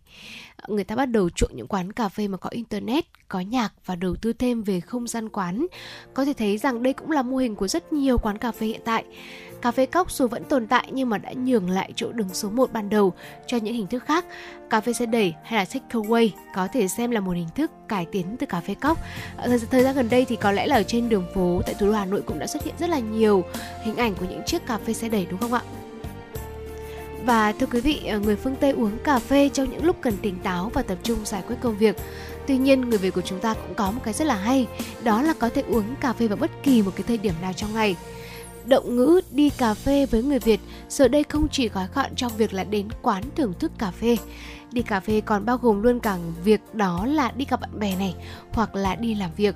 [0.67, 3.95] người ta bắt đầu chuộng những quán cà phê mà có internet, có nhạc và
[3.95, 5.65] đầu tư thêm về không gian quán.
[6.13, 8.67] Có thể thấy rằng đây cũng là mô hình của rất nhiều quán cà phê
[8.67, 9.03] hiện tại.
[9.61, 12.49] Cà phê cốc dù vẫn tồn tại nhưng mà đã nhường lại chỗ đứng số
[12.49, 13.13] 1 ban đầu
[13.47, 14.25] cho những hình thức khác.
[14.69, 18.05] Cà phê xe đẩy hay là takeaway có thể xem là một hình thức cải
[18.11, 18.97] tiến từ cà phê cốc.
[19.37, 21.75] Ờ, thời, thời gian gần đây thì có lẽ là ở trên đường phố tại
[21.79, 23.43] thủ đô Hà Nội cũng đã xuất hiện rất là nhiều
[23.83, 25.61] hình ảnh của những chiếc cà phê xe đẩy đúng không ạ?
[27.25, 30.17] Và thưa quý vị, ờ, người phương Tây uống cà phê trong những lúc cần
[30.21, 31.95] tỉnh táo và tập trung giải quyết công việc.
[32.47, 34.67] Tuy nhiên, người Việt của chúng ta cũng có một cái rất là hay,
[35.03, 37.53] đó là có thể uống cà phê vào bất kỳ một cái thời điểm nào
[37.53, 37.95] trong ngày.
[38.65, 42.31] Động ngữ đi cà phê với người Việt giờ đây không chỉ gói gọn trong
[42.37, 44.17] việc là đến quán thưởng thức cà phê.
[44.71, 47.95] Đi cà phê còn bao gồm luôn cả việc đó là đi gặp bạn bè
[47.95, 48.15] này
[48.51, 49.55] hoặc là đi làm việc.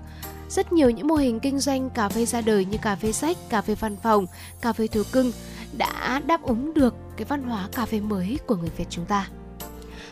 [0.50, 3.38] Rất nhiều những mô hình kinh doanh cà phê ra đời như cà phê sách,
[3.50, 4.26] cà phê văn phòng,
[4.62, 5.32] cà phê thú cưng
[5.78, 9.28] đã đáp ứng được cái văn hóa cà phê mới của người Việt chúng ta.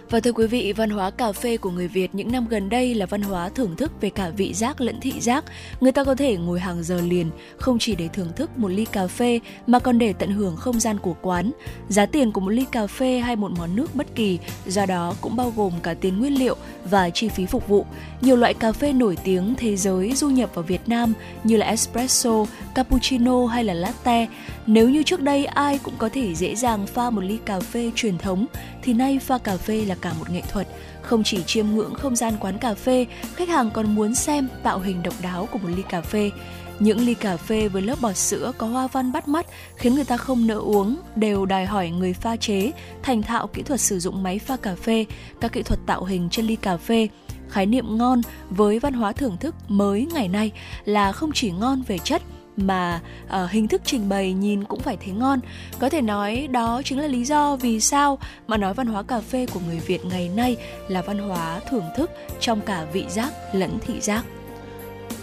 [0.10, 2.95] Và thưa quý vị, văn hóa cà phê của người Việt những năm gần đây
[2.95, 5.43] là văn hóa thưởng thức về cả vị giác lẫn thị giác.
[5.82, 8.86] Người ta có thể ngồi hàng giờ liền, không chỉ để thưởng thức một ly
[8.86, 11.52] cà phê mà còn để tận hưởng không gian của quán.
[11.89, 15.13] Giá tiền của một ly cà phê hay một món nước bất kỳ, do đó
[15.21, 17.86] cũng bao gồm cả tiền nguyên liệu và chi phí phục vụ.
[18.21, 21.65] Nhiều loại cà phê nổi tiếng thế giới du nhập vào Việt Nam như là
[21.65, 22.45] espresso,
[22.76, 24.28] cappuccino hay là latte.
[24.67, 27.91] Nếu như trước đây ai cũng có thể dễ dàng pha một ly cà phê
[27.95, 28.45] truyền thống
[28.82, 30.67] thì nay pha cà phê là cả một nghệ thuật.
[31.02, 34.80] Không chỉ chiêm ngưỡng không gian quán cà phê, khách hàng còn muốn xem tạo
[34.80, 36.32] hình độc đáo của một ly cà phê.
[36.80, 39.45] Những ly cà phê với lớp bọt sữa có hoa văn bắt mắt
[39.76, 42.71] khiến người ta không nỡ uống, đều đòi hỏi người pha chế,
[43.04, 45.06] thành thạo kỹ thuật sử dụng máy pha cà phê,
[45.41, 47.08] các kỹ thuật tạo hình trên ly cà phê.
[47.49, 50.52] Khái niệm ngon với văn hóa thưởng thức mới ngày nay
[50.86, 52.21] là không chỉ ngon về chất
[52.57, 55.39] mà uh, hình thức trình bày nhìn cũng phải thấy ngon.
[55.79, 59.19] Có thể nói đó chính là lý do vì sao mà nói văn hóa cà
[59.19, 63.33] phê của người Việt ngày nay là văn hóa thưởng thức trong cả vị giác
[63.53, 64.23] lẫn thị giác.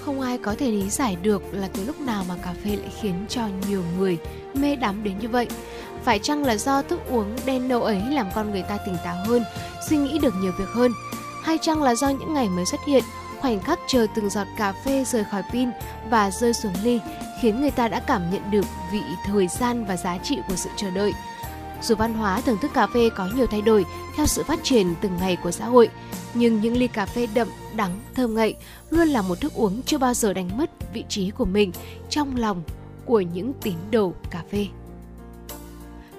[0.04, 2.90] Không ai có thể lý giải được là từ lúc nào mà cà phê lại
[3.00, 4.18] khiến cho nhiều người
[4.54, 5.48] mê đắm đến như vậy.
[6.04, 9.16] Phải chăng là do thức uống đen nâu ấy làm con người ta tỉnh táo
[9.26, 9.42] hơn,
[9.88, 10.92] suy nghĩ được nhiều việc hơn?
[11.42, 13.04] Hay chăng là do những ngày mới xuất hiện,
[13.40, 15.68] khoảnh khắc chờ từng giọt cà phê rời khỏi pin
[16.10, 17.00] và rơi xuống ly
[17.40, 20.70] khiến người ta đã cảm nhận được vị thời gian và giá trị của sự
[20.76, 21.12] chờ đợi.
[21.82, 23.84] Dù văn hóa thưởng thức cà phê có nhiều thay đổi
[24.16, 25.88] theo sự phát triển từng ngày của xã hội,
[26.34, 28.54] nhưng những ly cà phê đậm, đắng, thơm ngậy
[28.90, 31.72] luôn là một thức uống chưa bao giờ đánh mất vị trí của mình
[32.10, 32.62] trong lòng
[33.04, 34.66] của những tín đồ cà phê.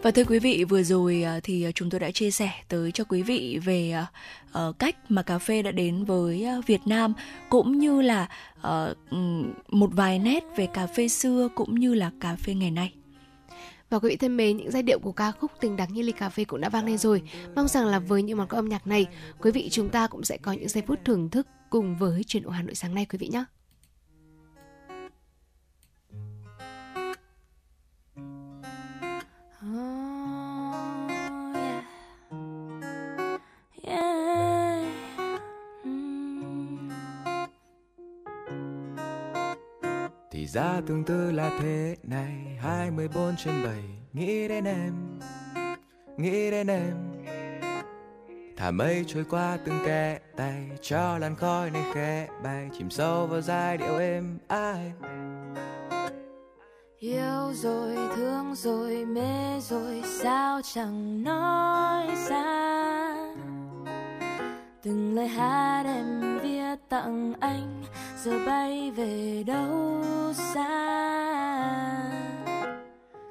[0.01, 2.91] Và thưa quý vị, vừa rồi à, thì à, chúng tôi đã chia sẻ tới
[2.91, 4.05] cho quý vị về à,
[4.51, 7.13] ờ, cách mà cà phê đã đến với Việt Nam
[7.49, 8.27] cũng như là
[8.61, 8.95] ờ,
[9.69, 12.93] một vài nét về cà phê xưa cũng như là cà phê ngày nay.
[13.89, 16.11] Và quý vị thân mến, những giai điệu của ca khúc Tình đắng như ly
[16.11, 17.21] cà phê cũng đã vang lên rồi.
[17.55, 19.07] Mong rằng là với những món âm nhạc này,
[19.41, 22.43] quý vị chúng ta cũng sẽ có những giây phút thưởng thức cùng với truyền
[22.43, 23.43] động Hà Nội sáng nay quý vị nhé.
[40.53, 42.57] Ra tương tư là thế này.
[42.59, 43.75] 24 trên 7
[44.13, 45.19] Nghĩ đến em
[46.17, 46.95] Nghĩ đến em.
[48.57, 52.69] Thả mây trôi qua từng kẽ tay Cho làn khói này khẽ bay.
[52.77, 54.93] Chìm sâu vào giai điệu êm ai.
[56.99, 63.15] Yêu rồi, thương rồi, mê rồi Sao chẳng nói ra?
[64.83, 67.80] Từng lời hát em viết tặng anh
[68.23, 70.03] Giờ bay về đâu
[70.33, 70.67] xa?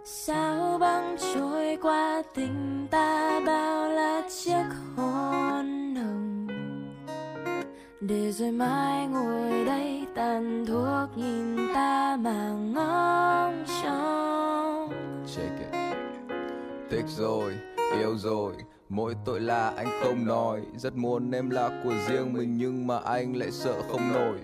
[0.05, 3.41] Sao băng trôi qua tình ta?
[3.47, 4.65] Bao là chiếc
[4.97, 6.47] hôn hồng
[8.01, 14.93] Để rồi mai ngồi đây tàn thuốc nhìn ta mà ngóng trông.
[15.37, 15.81] Check it.
[16.91, 17.53] Thích rồi,
[17.99, 18.53] yêu rồi
[18.89, 20.61] Mỗi tội là anh không nói.
[20.77, 24.39] Rất muốn em là của riêng mình Nhưng mà anh lại sợ không nổi.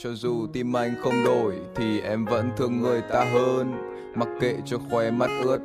[0.00, 3.72] Cho dù tim anh không đổi Thì em vẫn thương người ta hơn.
[4.14, 5.58] Mặc kệ cho khoe mắt ướt,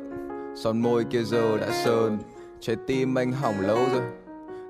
[0.56, 2.18] Son môi kia giờ đã sơn.
[2.60, 4.02] Trái tim anh hỏng lâu rồi,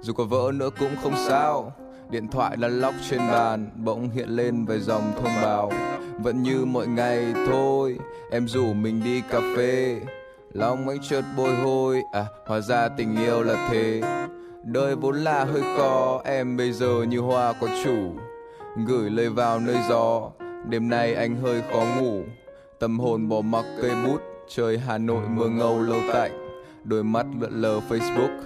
[0.01, 1.73] Dù có vỡ nữa cũng không sao.
[2.11, 5.73] Điện thoại là lóc trên bàn, Bỗng hiện lên vài dòng thông báo.
[6.23, 7.99] Vẫn như mọi ngày thôi,
[8.31, 10.01] Em rủ mình đi cà phê.
[10.53, 14.01] Lòng anh chợt bồi hồi à hóa ra tình yêu là thế.
[14.65, 18.13] Đời vốn là hơi khó, em bây giờ như hoa có chủ
[18.77, 20.31] gửi lời vào nơi gió.
[20.69, 22.23] Đêm nay anh hơi khó ngủ.
[22.79, 26.33] Tâm hồn bỏ mặc cây bút, trời hà nội mưa ngâu lâu tạnh.
[26.85, 28.39] Đôi mắt lượn lờ facebook,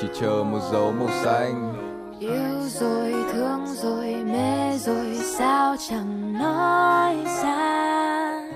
[0.00, 1.74] chỉ chờ một dấu màu xanh.
[2.20, 8.50] Yêu rồi, thương rồi, mê rồi, sao chẳng nói ra?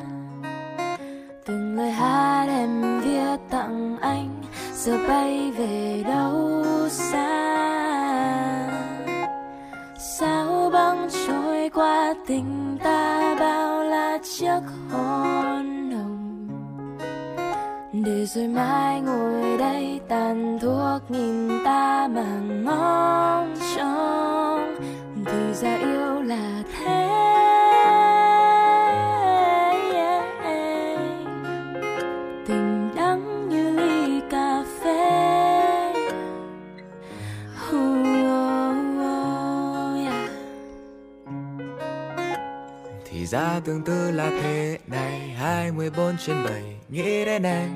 [1.47, 4.43] Từng lời hát em viết tặng anh,
[4.75, 7.46] giờ bay về đâu xa?
[11.77, 14.61] Qua tình ta bao là chiếc
[14.91, 16.49] hôn nồng.
[17.93, 24.75] Để rồi mai ngồi đây tàn thuốc nhìn ta mà ngóng trông.
[25.27, 27.46] Thì ra yêu là thế.
[43.37, 46.63] Ra tương tư là thế này, hai mươi bốn trên bảy.
[46.89, 47.71] Nghĩ đến em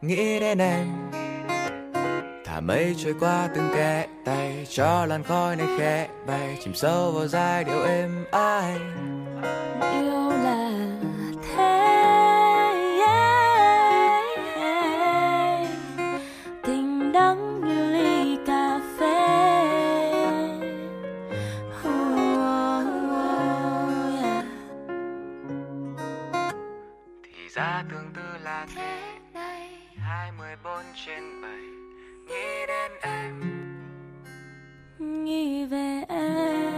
[0.00, 0.86] nghĩ đến em
[2.44, 6.58] thả mây trôi qua từng kẽ tay, cho làn khói này khẽ bay.
[6.64, 8.74] Chìm sâu vào giai điệu êm ái.
[9.92, 10.21] Yêu
[31.06, 31.60] trên bảy
[32.28, 33.40] nghĩ đến em
[35.24, 36.72] nghĩ về em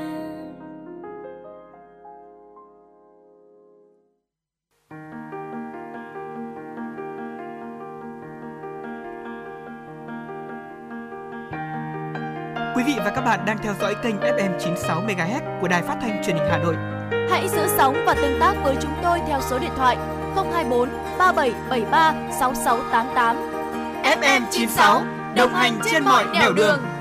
[12.76, 15.98] Quý vị và các bạn đang theo dõi kênh FM 96 MHz của đài phát
[16.00, 16.74] thanh truyền hình Hà Nội.
[17.30, 19.96] Hãy giữ sóng và tương tác với chúng tôi theo số điện thoại
[20.34, 20.88] 024
[21.18, 23.53] 3773 6688.
[24.04, 25.02] FM 96
[25.36, 26.56] đồng hành trên mọi nẻo đường.
[26.56, 26.93] đường.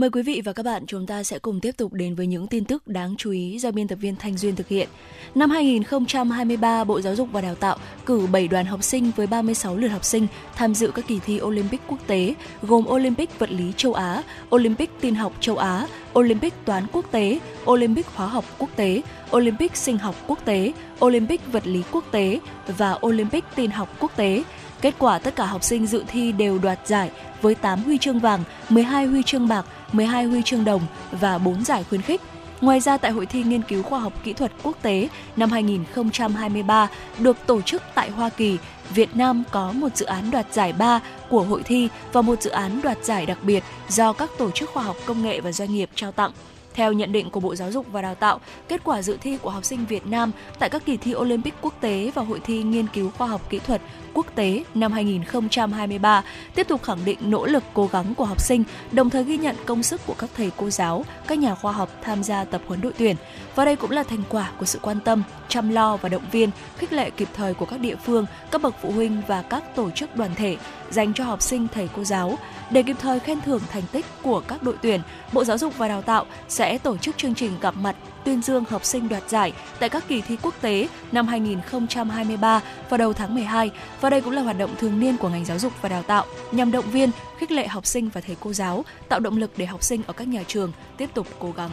[0.00, 2.46] Mời quý vị và các bạn chúng ta sẽ cùng tiếp tục đến với những
[2.46, 4.88] tin tức đáng chú ý do biên tập viên Thanh Duyên thực hiện.
[5.34, 7.76] Năm 2023, Bộ Giáo dục và Đào tạo
[8.06, 11.40] cử 7 đoàn học sinh với 36 lượt học sinh tham dự các kỳ thi
[11.42, 14.22] Olympic quốc tế, gồm Olympic vật lý châu Á,
[14.54, 15.86] Olympic tin học châu Á,
[16.18, 17.38] Olympic toán quốc tế,
[17.70, 19.02] Olympic hóa học quốc tế,
[19.36, 20.72] Olympic sinh học quốc tế,
[21.04, 24.42] Olympic vật lý quốc tế và Olympic tin học quốc tế.
[24.80, 27.10] Kết quả tất cả học sinh dự thi đều đoạt giải
[27.42, 30.82] với 8 huy chương vàng, 12 huy chương bạc, 12 huy chương đồng
[31.12, 32.20] và 4 giải khuyến khích.
[32.60, 36.88] Ngoài ra tại Hội thi Nghiên cứu Khoa học Kỹ thuật Quốc tế năm 2023
[37.18, 38.58] được tổ chức tại Hoa Kỳ,
[38.94, 42.50] Việt Nam có một dự án đoạt giải ba của hội thi và một dự
[42.50, 45.74] án đoạt giải đặc biệt do các tổ chức khoa học công nghệ và doanh
[45.74, 46.32] nghiệp trao tặng.
[46.74, 49.50] Theo nhận định của Bộ Giáo dục và Đào tạo, kết quả dự thi của
[49.50, 52.86] học sinh Việt Nam tại các kỳ thi Olympic quốc tế và Hội thi Nghiên
[52.86, 53.80] cứu Khoa học Kỹ thuật
[54.14, 58.64] Quốc tế năm 2023 tiếp tục khẳng định nỗ lực cố gắng của học sinh,
[58.92, 61.90] đồng thời ghi nhận công sức của các thầy cô giáo, các nhà khoa học
[62.02, 63.16] tham gia tập huấn đội tuyển.
[63.54, 66.50] Và đây cũng là thành quả của sự quan tâm, chăm lo và động viên,
[66.78, 69.90] khích lệ kịp thời của các địa phương, các bậc phụ huynh và các tổ
[69.90, 70.56] chức đoàn thể
[70.90, 72.38] dành cho học sinh thầy cô giáo.
[72.70, 75.00] Để kịp thời khen thưởng thành tích của các đội tuyển,
[75.32, 78.64] Bộ Giáo dục và Đào tạo sẽ tổ chức chương trình gặp mặt tuyên dương
[78.70, 83.34] học sinh đoạt giải tại các kỳ thi quốc tế năm 2023 vào đầu tháng
[83.34, 86.02] 12 và đây cũng là hoạt động thường niên của ngành giáo dục và đào
[86.02, 89.50] tạo nhằm động viên, khích lệ học sinh và thầy cô giáo, tạo động lực
[89.56, 91.70] để học sinh ở các nhà trường tiếp tục cố gắng.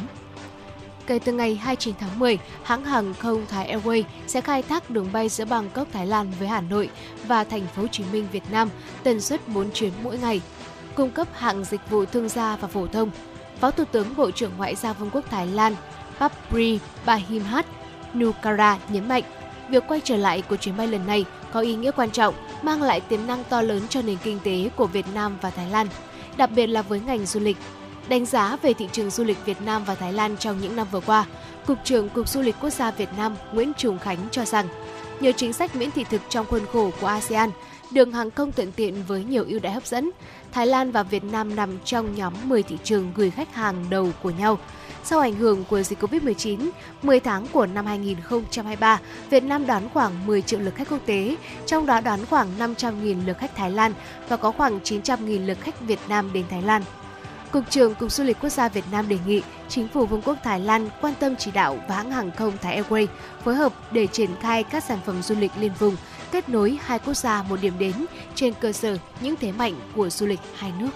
[1.08, 5.10] Kể từ ngày 29 tháng 10, hãng hàng không Thái Airways sẽ khai thác đường
[5.12, 6.90] bay giữa Bangkok, Thái Lan với Hà Nội
[7.28, 8.70] và thành phố Hồ Chí Minh, Việt Nam,
[9.04, 10.42] tần suất 4 chuyến mỗi ngày,
[10.98, 13.12] cung cấp hạng dịch vụ thương gia và phổ thông.
[13.60, 15.76] Phó Thủ tướng Bộ trưởng Ngoại giao Vương quốc Thái Lan
[16.20, 17.66] Papri Bahimhat
[18.14, 19.24] Nukara nhấn mạnh,
[19.70, 22.82] việc quay trở lại của chuyến bay lần này có ý nghĩa quan trọng, mang
[22.82, 25.88] lại tiềm năng to lớn cho nền kinh tế của Việt Nam và Thái Lan,
[26.38, 27.58] đặc biệt là với ngành du lịch.
[28.10, 30.88] Đánh giá về thị trường du lịch Việt Nam và Thái Lan trong những năm
[30.92, 31.26] vừa qua,
[31.66, 34.68] Cục trưởng Cục Du lịch Quốc gia Việt Nam Nguyễn Trùng Khánh cho rằng,
[35.20, 37.52] nhờ chính sách miễn thị thực trong khuôn khổ của ASEAN,
[37.92, 40.12] đường hàng không thuận tiện với nhiều ưu đãi hấp dẫn,
[40.52, 44.12] Thái Lan và Việt Nam nằm trong nhóm 10 thị trường gửi khách hàng đầu
[44.24, 44.60] của nhau.
[45.04, 46.70] Sau ảnh hưởng của dịch Covid-19,
[47.04, 51.36] 10 tháng của năm 2023, Việt Nam đón khoảng 10 triệu lượt khách quốc tế,
[51.66, 53.94] trong đó đón khoảng 500.000 lượt khách Thái Lan
[54.30, 56.84] và có khoảng 900.000 lượt khách Việt Nam đến Thái Lan.
[57.52, 60.38] Cục trưởng Cục Du lịch Quốc gia Việt Nam đề nghị Chính phủ Vương quốc
[60.44, 63.08] Thái Lan quan tâm chỉ đạo và hãng hàng không Thái Airways
[63.44, 65.96] phối hợp để triển khai các sản phẩm du lịch liên vùng,
[66.32, 67.94] kết nối hai quốc gia một điểm đến
[68.36, 70.90] trên cơ sở những thế mạnh của du lịch hai nước.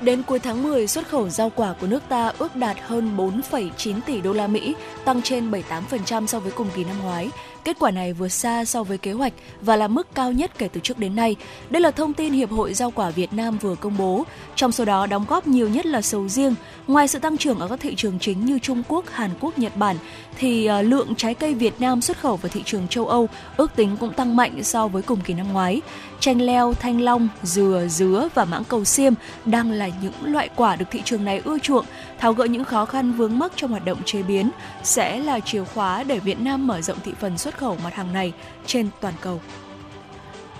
[0.00, 4.00] Đến cuối tháng 10, xuất khẩu rau quả của nước ta ước đạt hơn 4,9
[4.06, 7.30] tỷ đô la Mỹ, tăng trên 78% so với cùng kỳ năm ngoái.
[7.64, 10.68] Kết quả này vượt xa so với kế hoạch và là mức cao nhất kể
[10.68, 11.36] từ trước đến nay.
[11.70, 14.24] Đây là thông tin Hiệp hội Rau quả Việt Nam vừa công bố.
[14.54, 16.54] Trong số đó đóng góp nhiều nhất là sầu riêng.
[16.86, 19.76] Ngoài sự tăng trưởng ở các thị trường chính như Trung Quốc, Hàn Quốc, Nhật
[19.76, 19.96] Bản,
[20.38, 23.76] thì ờ, lượng trái cây Việt Nam xuất khẩu vào thị trường châu Âu ước
[23.76, 25.80] tính cũng tăng mạnh so với cùng kỳ năm ngoái.
[26.20, 29.12] Chanh leo, thanh long, dừa, dứa và mãng cầu xiêm
[29.44, 31.84] đang là những loại quả được thị trường này ưa chuộng.
[32.18, 34.50] Tháo gỡ những khó khăn vướng mắc trong hoạt động chế biến
[34.82, 38.12] sẽ là chìa khóa để Việt Nam mở rộng thị phần xuất khẩu mặt hàng
[38.12, 38.32] này
[38.66, 39.40] trên toàn cầu.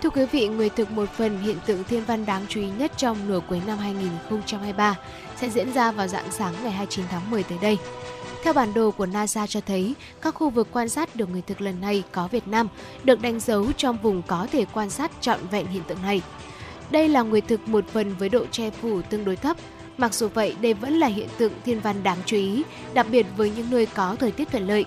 [0.03, 2.93] Thưa quý vị, người thực một phần hiện tượng thiên văn đáng chú ý nhất
[2.97, 4.99] trong nửa cuối năm 2023
[5.37, 7.79] sẽ diễn ra vào dạng sáng ngày 29 tháng 10 tới đây.
[8.45, 11.61] Theo bản đồ của NASA cho thấy, các khu vực quan sát được người thực
[11.61, 12.69] lần này có Việt Nam
[13.05, 16.23] được đánh dấu trong vùng có thể quan sát trọn vẹn hiện tượng này.
[16.91, 19.57] Đây là người thực một phần với độ che phủ tương đối thấp.
[19.99, 22.63] Mặc dù vậy, đây vẫn là hiện tượng thiên văn đáng chú ý,
[22.95, 24.85] đặc biệt với những nơi có thời tiết thuận lợi.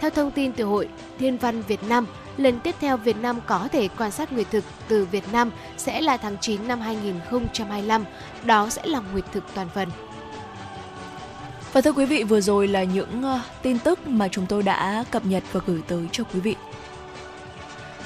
[0.00, 0.88] Theo thông tin từ Hội
[1.18, 4.64] Thiên văn Việt Nam, lần tiếp theo Việt Nam có thể quan sát nguyệt thực
[4.88, 8.04] từ Việt Nam sẽ là tháng 9 năm 2025.
[8.44, 9.88] Đó sẽ là nguyệt thực toàn phần.
[11.72, 15.04] Và thưa quý vị, vừa rồi là những uh, tin tức mà chúng tôi đã
[15.10, 16.56] cập nhật và gửi tới cho quý vị.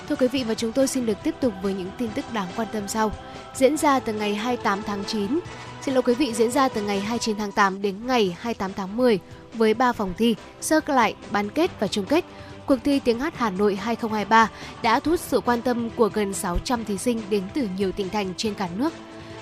[0.09, 2.49] Thưa quý vị và chúng tôi xin được tiếp tục với những tin tức đáng
[2.57, 3.13] quan tâm sau.
[3.55, 5.41] Diễn ra từ ngày 28 tháng 9,
[5.83, 8.97] xin lỗi quý vị diễn ra từ ngày 29 tháng 8 đến ngày 28 tháng
[8.97, 9.19] 10
[9.55, 12.25] với 3 phòng thi, sơ lại, bán kết và chung kết.
[12.67, 14.51] Cuộc thi tiếng hát Hà Nội 2023
[14.83, 18.09] đã thu hút sự quan tâm của gần 600 thí sinh đến từ nhiều tỉnh
[18.09, 18.93] thành trên cả nước.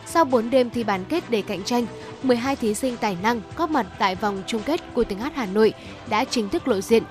[0.06, 1.86] Sau 4 đêm thi bán kết để cạnh tranh,
[2.22, 5.46] 12 thí sinh tài năng góp mặt tại vòng chung kết của tiếng hát Hà
[5.46, 5.72] Nội
[6.08, 7.02] đã chính thức lộ diện.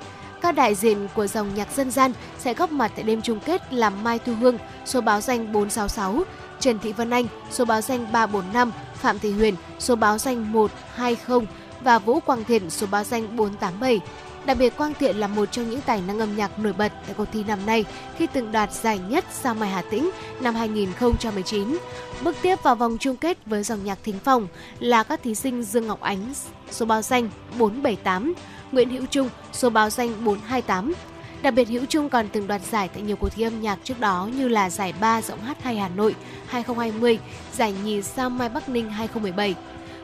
[0.41, 3.73] Các đại diện của dòng nhạc dân gian sẽ góp mặt tại đêm chung kết
[3.73, 6.23] là Mai Thu Hương, số báo danh 466,
[6.59, 11.47] Trần Thị Vân Anh, số báo danh 345, Phạm Thị Huyền, số báo danh 120
[11.83, 13.99] và Vũ Quang Thiện, số báo danh 487.
[14.45, 17.15] Đặc biệt Quang Thiện là một trong những tài năng âm nhạc nổi bật tại
[17.17, 17.85] cuộc thi năm nay
[18.17, 20.09] khi từng đoạt giải nhất Sao Mai Hà Tĩnh
[20.39, 21.77] năm 2019.
[22.21, 24.47] Bước tiếp vào vòng chung kết với dòng nhạc thính phòng
[24.79, 26.33] là các thí sinh Dương Ngọc Ánh,
[26.71, 27.29] số báo danh
[27.59, 28.33] 478,
[28.71, 30.93] Nguyễn Hữu Trung, số báo danh 428.
[31.41, 33.99] Đặc biệt Hữu Trung còn từng đoạt giải tại nhiều cuộc thi âm nhạc trước
[33.99, 36.15] đó như là giải 3 giọng hát hay Hà Nội
[36.47, 37.19] 2020,
[37.53, 39.55] giải nhì Sao Mai Bắc Ninh 2017.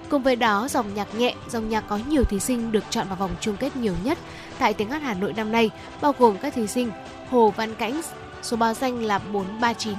[0.10, 3.16] Cùng với đó, dòng nhạc nhẹ, dòng nhạc có nhiều thí sinh được chọn vào
[3.16, 4.18] vòng chung kết nhiều nhất
[4.60, 5.70] tại tiếng hát Hà Nội năm nay,
[6.02, 6.92] bao gồm các thí sinh
[7.30, 8.02] Hồ Văn Cảnh,
[8.42, 9.96] số báo danh là 439,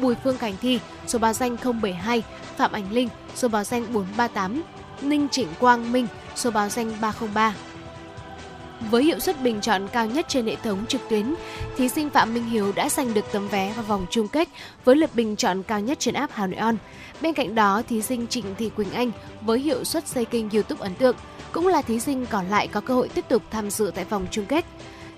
[0.00, 2.22] Bùi Phương Cảnh Thi, số báo danh 072,
[2.56, 4.62] Phạm Ánh Linh, số báo danh 438,
[5.02, 7.54] Ninh Trịnh Quang Minh, số báo danh 303.
[8.90, 11.34] Với hiệu suất bình chọn cao nhất trên hệ thống trực tuyến,
[11.76, 14.48] thí sinh Phạm Minh Hiếu đã giành được tấm vé vào vòng chung kết
[14.84, 16.76] với lượt bình chọn cao nhất trên app Hà Nội On.
[17.20, 19.10] Bên cạnh đó, thí sinh Trịnh Thị Quỳnh Anh
[19.40, 21.16] với hiệu suất xây kênh YouTube ấn tượng
[21.52, 24.26] cũng là thí sinh còn lại có cơ hội tiếp tục tham dự tại vòng
[24.30, 24.64] chung kết.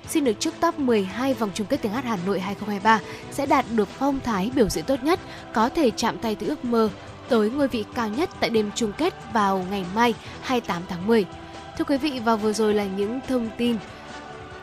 [0.09, 3.01] Xin được chúc top 12 vòng chung kết tiếng hát Hà Nội 2023
[3.31, 5.21] sẽ đạt được phong thái biểu diễn tốt nhất,
[5.55, 6.91] có thể chạm tay tới ước mơ
[7.29, 11.27] tới ngôi vị cao nhất tại đêm chung kết vào ngày mai 28 tháng 10.
[11.81, 13.77] Thưa quý vị, và vừa rồi là những thông tin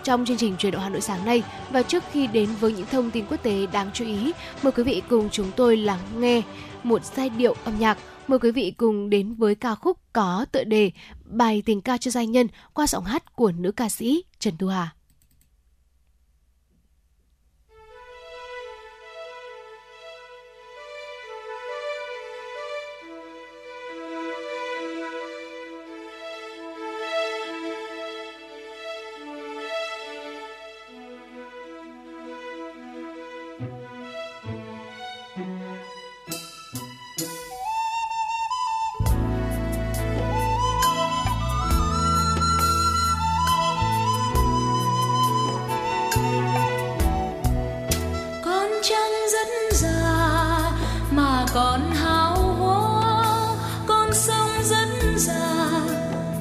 [0.03, 2.85] trong chương trình truyền động Hà Nội sáng nay và trước khi đến với những
[2.91, 4.31] thông tin quốc tế đáng chú ý,
[4.63, 6.41] mời quý vị cùng chúng tôi lắng nghe
[6.83, 7.97] một giai điệu âm nhạc.
[8.27, 10.91] Mời quý vị cùng đến với ca khúc có tựa đề
[11.25, 14.67] Bài tình ca cho giai nhân qua giọng hát của nữ ca sĩ Trần Thu
[14.67, 14.96] Hà.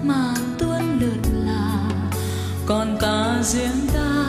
[0.07, 1.90] mà tuôn lượt là
[2.66, 4.26] còn ta riêng ta,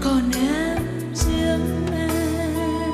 [0.00, 0.78] còn em
[1.14, 2.90] riêng em.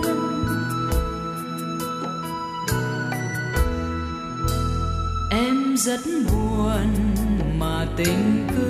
[5.30, 6.94] Em rất buồn
[7.58, 8.69] mà tình cứ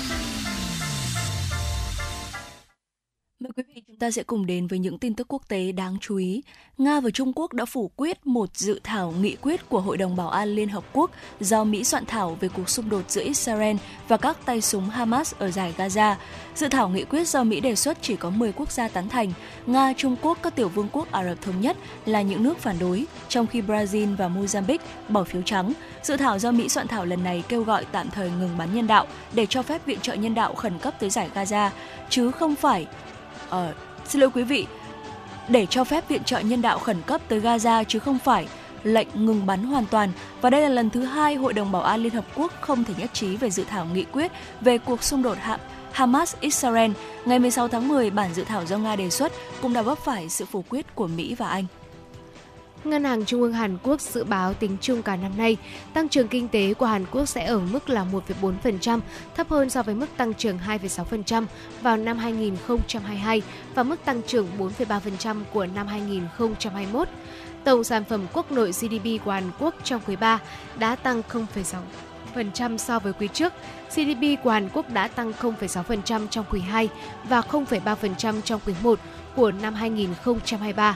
[4.01, 6.41] Ta sẽ cùng đến với những tin tức quốc tế đáng chú ý.
[6.77, 10.15] Nga và Trung Quốc đã phủ quyết một dự thảo nghị quyết của Hội đồng
[10.15, 13.77] Bảo an Liên Hợp Quốc do Mỹ soạn thảo về cuộc xung đột giữa Israel
[14.07, 16.15] và các tay súng Hamas ở giải Gaza.
[16.55, 19.33] Dự thảo nghị quyết do Mỹ đề xuất chỉ có 10 quốc gia tán thành.
[19.65, 22.79] Nga, Trung Quốc, các tiểu vương quốc Ả Rập Thống Nhất là những nước phản
[22.79, 24.77] đối, trong khi Brazil và Mozambique
[25.09, 25.73] bỏ phiếu trắng.
[26.03, 28.87] Dự thảo do Mỹ soạn thảo lần này kêu gọi tạm thời ngừng bắn nhân
[28.87, 31.69] đạo để cho phép viện trợ nhân đạo khẩn cấp tới giải Gaza,
[32.09, 32.87] chứ không phải
[33.49, 33.55] uh,
[34.07, 34.67] xin lỗi quý vị,
[35.47, 38.47] để cho phép viện trợ nhân đạo khẩn cấp tới Gaza chứ không phải
[38.83, 41.99] lệnh ngừng bắn hoàn toàn và đây là lần thứ hai Hội đồng Bảo an
[41.99, 44.31] Liên Hợp Quốc không thể nhất trí về dự thảo nghị quyết
[44.61, 45.59] về cuộc xung đột Hạm
[45.93, 46.91] Hamas-Israel.
[47.25, 49.31] Ngày 16 tháng 10, bản dự thảo do Nga đề xuất
[49.61, 51.65] cũng đã vấp phải sự phủ quyết của Mỹ và Anh.
[52.83, 55.57] Ngân hàng Trung ương Hàn Quốc dự báo tính chung cả năm nay,
[55.93, 58.05] tăng trưởng kinh tế của Hàn Quốc sẽ ở mức là
[58.41, 58.99] 1,4%,
[59.35, 61.45] thấp hơn so với mức tăng trưởng 2,6%
[61.81, 63.41] vào năm 2022
[63.75, 67.07] và mức tăng trưởng 4,3% của năm 2021.
[67.63, 70.39] Tổng sản phẩm quốc nội GDP của Hàn Quốc trong quý 3
[70.79, 71.79] đã tăng 0,6
[72.33, 73.53] 0,1% so với quý trước.
[73.89, 76.89] GDP của Hàn Quốc đã tăng 0,6% trong quý 2
[77.23, 78.99] và 0,3% trong quý 1
[79.35, 80.95] của năm 2023.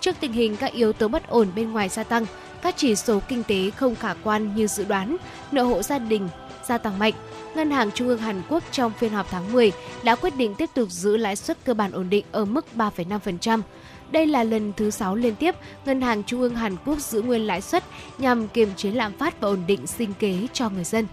[0.00, 2.26] Trước tình hình các yếu tố bất ổn bên ngoài gia tăng,
[2.62, 5.16] các chỉ số kinh tế không khả quan như dự đoán,
[5.52, 6.28] nợ hộ gia đình
[6.64, 7.12] gia tăng mạnh.
[7.54, 9.72] Ngân hàng Trung ương Hàn Quốc trong phiên họp tháng 10
[10.02, 13.60] đã quyết định tiếp tục giữ lãi suất cơ bản ổn định ở mức 3,5%.
[14.10, 17.46] Đây là lần thứ 6 liên tiếp Ngân hàng Trung ương Hàn Quốc giữ nguyên
[17.46, 17.84] lãi suất
[18.18, 21.06] nhằm kiềm chế lạm phát và ổn định sinh kế cho người dân.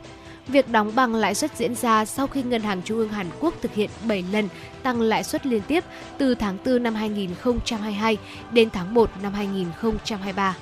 [0.48, 3.54] Việc đóng bằng lãi suất diễn ra sau khi Ngân hàng Trung ương Hàn Quốc
[3.62, 4.50] thực hiện 7 lần
[4.84, 5.84] tăng lãi suất liên tiếp
[6.18, 8.18] từ tháng 4 năm 2022
[8.52, 10.56] đến tháng 1 năm 2023.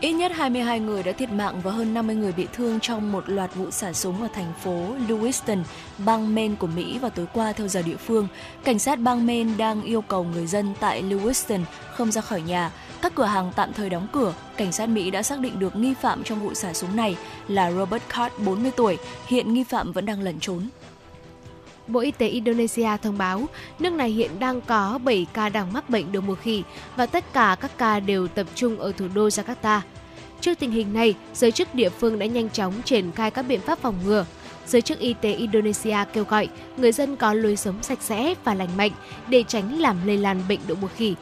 [0.00, 3.24] Ít nhất 22 người đã thiệt mạng và hơn 50 người bị thương trong một
[3.28, 5.62] loạt vụ xả súng ở thành phố Lewiston,
[5.98, 8.28] bang Maine của Mỹ vào tối qua theo giờ địa phương.
[8.64, 11.60] Cảnh sát bang Maine đang yêu cầu người dân tại Lewiston
[11.92, 12.70] không ra khỏi nhà.
[13.02, 14.34] Các cửa hàng tạm thời đóng cửa.
[14.56, 17.16] Cảnh sát Mỹ đã xác định được nghi phạm trong vụ xả súng này
[17.48, 18.98] là Robert Card, 40 tuổi.
[19.26, 20.68] Hiện nghi phạm vẫn đang lẩn trốn.
[21.86, 23.46] Bộ Y tế Indonesia thông báo
[23.78, 26.62] nước này hiện đang có 7 ca đang mắc bệnh đậu mùa khỉ
[26.96, 29.80] và tất cả các ca đều tập trung ở thủ đô Jakarta.
[30.40, 33.60] Trước tình hình này, giới chức địa phương đã nhanh chóng triển khai các biện
[33.60, 34.26] pháp phòng ngừa.
[34.66, 38.54] Giới chức y tế Indonesia kêu gọi người dân có lối sống sạch sẽ và
[38.54, 38.90] lành mạnh
[39.28, 41.14] để tránh làm lây lan bệnh đậu mùa khỉ.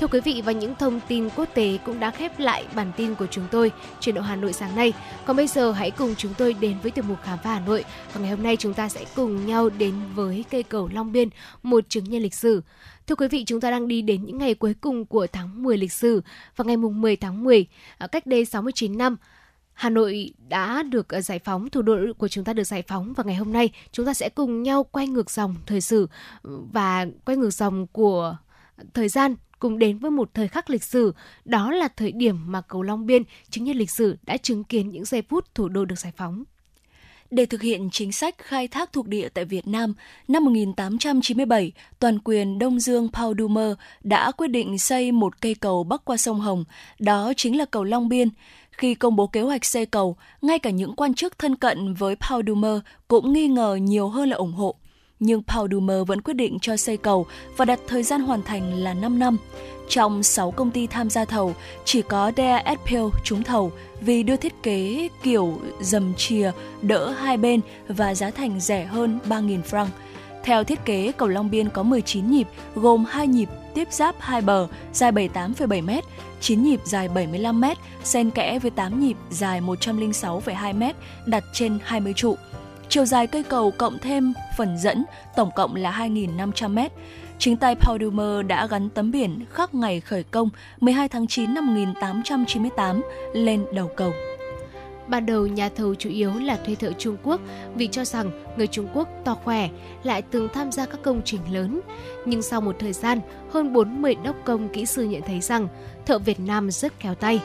[0.00, 3.14] Thưa quý vị và những thông tin quốc tế cũng đã khép lại bản tin
[3.14, 4.92] của chúng tôi trên độ Hà Nội sáng nay.
[5.24, 7.84] Còn bây giờ hãy cùng chúng tôi đến với tiểu mục khám phá Hà Nội.
[8.12, 11.28] Và ngày hôm nay chúng ta sẽ cùng nhau đến với cây cầu Long Biên,
[11.62, 12.62] một chứng nhân lịch sử.
[13.06, 15.78] Thưa quý vị, chúng ta đang đi đến những ngày cuối cùng của tháng 10
[15.78, 16.22] lịch sử
[16.56, 17.66] và ngày mùng 10 tháng 10,
[17.98, 19.16] à, cách đây 69 năm,
[19.72, 23.12] Hà Nội đã được à, giải phóng, thủ đô của chúng ta được giải phóng
[23.12, 26.08] và ngày hôm nay chúng ta sẽ cùng nhau quay ngược dòng thời sử
[26.42, 28.36] và quay ngược dòng của
[28.94, 32.60] thời gian cùng đến với một thời khắc lịch sử, đó là thời điểm mà
[32.60, 35.84] cầu Long Biên, chứng nhân lịch sử đã chứng kiến những giây phút thủ đô
[35.84, 36.44] được giải phóng.
[37.30, 39.94] Để thực hiện chính sách khai thác thuộc địa tại Việt Nam,
[40.28, 45.84] năm 1897, toàn quyền Đông Dương Paul Dumer đã quyết định xây một cây cầu
[45.84, 46.64] bắc qua sông Hồng,
[46.98, 48.28] đó chính là cầu Long Biên.
[48.70, 52.16] Khi công bố kế hoạch xây cầu, ngay cả những quan chức thân cận với
[52.16, 52.78] Paul Dumer
[53.08, 54.76] cũng nghi ngờ nhiều hơn là ủng hộ
[55.20, 58.74] nhưng Paul Dumer vẫn quyết định cho xây cầu và đặt thời gian hoàn thành
[58.74, 59.36] là 5 năm.
[59.88, 61.54] Trong 6 công ty tham gia thầu,
[61.84, 66.50] chỉ có DASPL trúng thầu vì đưa thiết kế kiểu dầm chìa
[66.82, 69.86] đỡ hai bên và giá thành rẻ hơn 3.000 franc.
[70.44, 74.40] Theo thiết kế, cầu Long Biên có 19 nhịp, gồm 2 nhịp tiếp giáp hai
[74.40, 75.90] bờ dài 78,7 m,
[76.40, 77.64] 9 nhịp dài 75 m,
[78.04, 80.82] xen kẽ với 8 nhịp dài 106,2 m
[81.26, 82.36] đặt trên 20 trụ.
[82.88, 85.04] Chiều dài cây cầu cộng thêm phần dẫn
[85.36, 86.78] tổng cộng là 2.500 m.
[87.38, 90.48] Chính tay Paul Dumer đã gắn tấm biển khắc ngày khởi công
[90.80, 93.02] 12 tháng 9 năm 1898
[93.34, 94.12] lên đầu cầu.
[95.06, 97.40] Ban đầu nhà thầu chủ yếu là thuê thợ Trung Quốc
[97.74, 99.68] vì cho rằng người Trung Quốc to khỏe
[100.02, 101.80] lại từng tham gia các công trình lớn.
[102.26, 103.20] Nhưng sau một thời gian,
[103.50, 105.68] hơn 40 đốc công kỹ sư nhận thấy rằng
[106.06, 107.40] thợ Việt Nam rất khéo tay.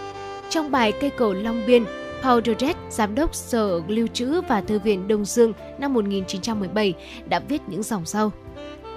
[0.50, 1.84] Trong bài cây cầu Long Biên,
[2.22, 6.94] Paul Dodet, giám đốc Sở Lưu trữ và Thư viện Đông Dương năm 1917
[7.30, 8.32] đã viết những dòng sau.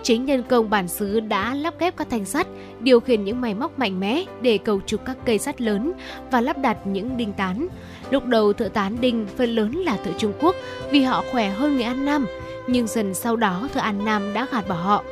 [0.02, 2.46] Chính nhân công bản xứ đã lắp ghép các thanh sắt,
[2.80, 5.92] điều khiển những máy móc mạnh mẽ để cầu trục các cây sắt lớn
[6.30, 7.68] và lắp đặt những đinh tán.
[8.10, 10.56] Lúc đầu thợ tán đinh phần lớn là thợ Trung Quốc
[10.90, 12.26] vì họ khỏe hơn người An Nam,
[12.68, 15.04] nhưng dần sau đó thợ An Nam đã gạt bỏ họ.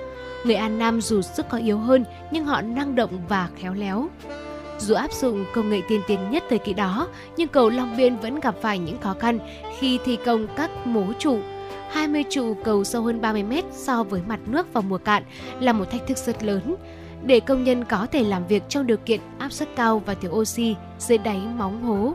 [0.45, 4.09] Người An Nam dù sức có yếu hơn nhưng họ năng động và khéo léo.
[4.87, 8.17] Dù áp dụng công nghệ tiên tiến nhất thời kỳ đó, nhưng cầu Long Biên
[8.17, 9.39] vẫn gặp phải những khó khăn
[9.79, 11.39] khi thi công các mố trụ.
[11.91, 15.23] 20 trụ cầu sâu hơn 30 mét so với mặt nước vào mùa cạn
[15.61, 16.75] là một thách thức rất lớn.
[17.25, 20.31] Để công nhân có thể làm việc trong điều kiện áp suất cao và thiếu
[20.31, 22.13] oxy dưới đáy móng hố,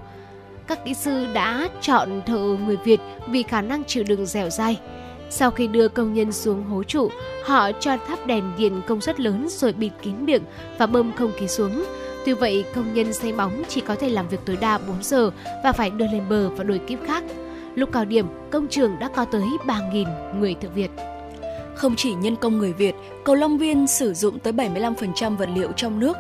[0.68, 4.80] các kỹ sư đã chọn thợ người Việt vì khả năng chịu đựng dẻo dai.
[5.30, 7.10] Sau khi đưa công nhân xuống hố trụ,
[7.44, 10.44] họ cho thắp đèn điện công suất lớn rồi bịt kín miệng
[10.78, 11.84] và bơm không khí xuống.
[12.28, 15.32] Tuy vậy, công nhân xây móng chỉ có thể làm việc tối đa 4 giờ
[15.64, 17.24] và phải đưa lên bờ và đổi kíp khác.
[17.76, 20.92] Lúc cao điểm, công trường đã có tới 3.000 người thợ Việt.
[21.76, 25.72] Không chỉ nhân công người Việt, cầu Long Biên sử dụng tới 75% vật liệu
[25.72, 26.18] trong nước,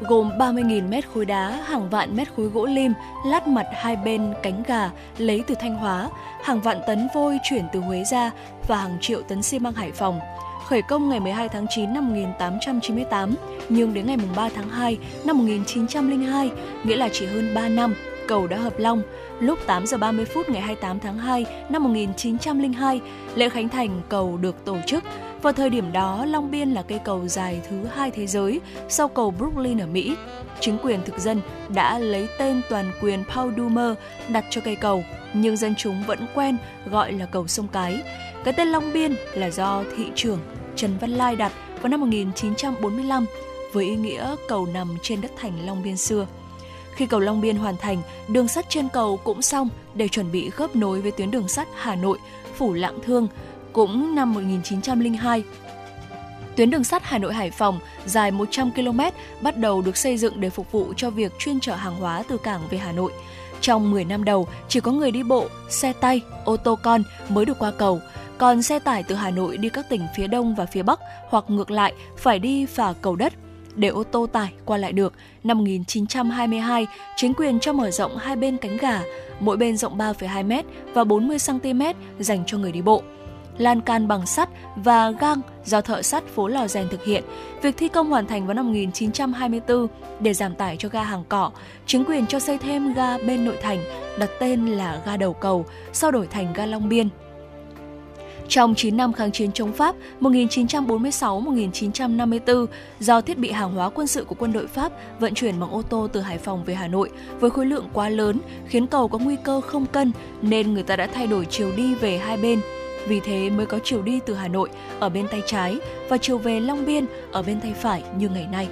[0.00, 2.92] gồm 30.000 mét khối đá, hàng vạn mét khối gỗ lim,
[3.26, 6.08] lát mặt hai bên cánh gà lấy từ Thanh Hóa,
[6.42, 8.30] hàng vạn tấn vôi chuyển từ Huế ra
[8.68, 10.20] và hàng triệu tấn xi măng Hải Phòng
[10.68, 13.34] khởi công ngày 12 tháng 9 năm 1898,
[13.68, 16.50] nhưng đến ngày 3 tháng 2 năm 1902,
[16.84, 17.94] nghĩa là chỉ hơn 3 năm,
[18.28, 19.02] cầu đã hợp long.
[19.40, 23.00] Lúc 8 giờ 30 phút ngày 28 tháng 2 năm 1902,
[23.34, 25.04] lễ khánh thành cầu được tổ chức.
[25.42, 29.08] Vào thời điểm đó, Long Biên là cây cầu dài thứ hai thế giới sau
[29.08, 30.16] cầu Brooklyn ở Mỹ.
[30.60, 33.92] Chính quyền thực dân đã lấy tên toàn quyền Paul Dumer
[34.28, 35.04] đặt cho cây cầu
[35.34, 36.56] nhưng dân chúng vẫn quen
[36.90, 38.00] gọi là cầu sông Cái.
[38.44, 40.38] Cái tên Long Biên là do thị trưởng
[40.78, 41.52] Trần Văn Lai đặt
[41.82, 43.26] vào năm 1945
[43.72, 46.26] với ý nghĩa cầu nằm trên đất thành Long Biên xưa.
[46.94, 50.50] Khi cầu Long Biên hoàn thành, đường sắt trên cầu cũng xong để chuẩn bị
[50.50, 52.18] khớp nối với tuyến đường sắt Hà Nội,
[52.56, 53.28] Phủ Lạng Thương,
[53.72, 55.42] cũng năm 1902.
[56.56, 59.00] Tuyến đường sắt Hà Nội Hải Phòng dài 100 km
[59.40, 62.36] bắt đầu được xây dựng để phục vụ cho việc chuyên chở hàng hóa từ
[62.36, 63.12] cảng về Hà Nội.
[63.60, 67.44] Trong 10 năm đầu, chỉ có người đi bộ, xe tay, ô tô con mới
[67.44, 68.00] được qua cầu,
[68.38, 71.44] còn xe tải từ Hà Nội đi các tỉnh phía Đông và phía Bắc hoặc
[71.48, 73.32] ngược lại phải đi phà cầu đất
[73.74, 75.12] để ô tô tải qua lại được.
[75.44, 76.86] Năm 1922,
[77.16, 79.02] chính quyền cho mở rộng hai bên cánh gà,
[79.40, 81.82] mỗi bên rộng 3,2 m và 40 cm
[82.18, 83.02] dành cho người đi bộ
[83.58, 87.24] lan can bằng sắt và gang do thợ sắt phố Lò Rèn thực hiện.
[87.62, 89.86] Việc thi công hoàn thành vào năm 1924
[90.20, 91.50] để giảm tải cho ga hàng cỏ,
[91.86, 93.78] chính quyền cho xây thêm ga bên nội thành,
[94.18, 97.08] đặt tên là ga đầu cầu, sau đổi thành ga Long Biên.
[98.48, 102.66] Trong 9 năm kháng chiến chống Pháp 1946-1954,
[103.00, 105.82] do thiết bị hàng hóa quân sự của quân đội Pháp vận chuyển bằng ô
[105.82, 108.38] tô từ Hải Phòng về Hà Nội với khối lượng quá lớn
[108.68, 111.94] khiến cầu có nguy cơ không cân nên người ta đã thay đổi chiều đi
[111.94, 112.60] về hai bên
[113.08, 114.68] vì thế mới có chiều đi từ Hà Nội
[115.00, 115.76] ở bên tay trái
[116.08, 118.68] và chiều về Long Biên ở bên tay phải như ngày nay.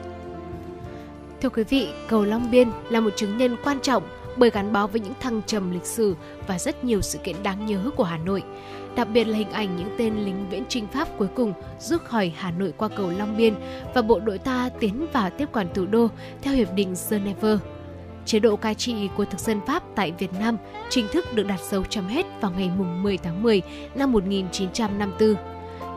[1.43, 4.03] Thưa quý vị, cầu Long Biên là một chứng nhân quan trọng
[4.37, 6.16] bởi gắn bó với những thăng trầm lịch sử
[6.47, 8.43] và rất nhiều sự kiện đáng nhớ của Hà Nội.
[8.97, 12.33] Đặc biệt là hình ảnh những tên lính viễn trinh Pháp cuối cùng rút khỏi
[12.37, 13.55] Hà Nội qua cầu Long Biên
[13.95, 16.09] và bộ đội ta tiến vào tiếp quản thủ đô
[16.43, 17.59] theo Hiệp định Geneva
[18.27, 20.57] chế độ cai trị của thực dân Pháp tại Việt Nam
[20.91, 22.71] chính thức được đặt dấu chấm hết vào ngày
[23.03, 23.63] 10 tháng 10
[23.95, 25.35] năm 1954.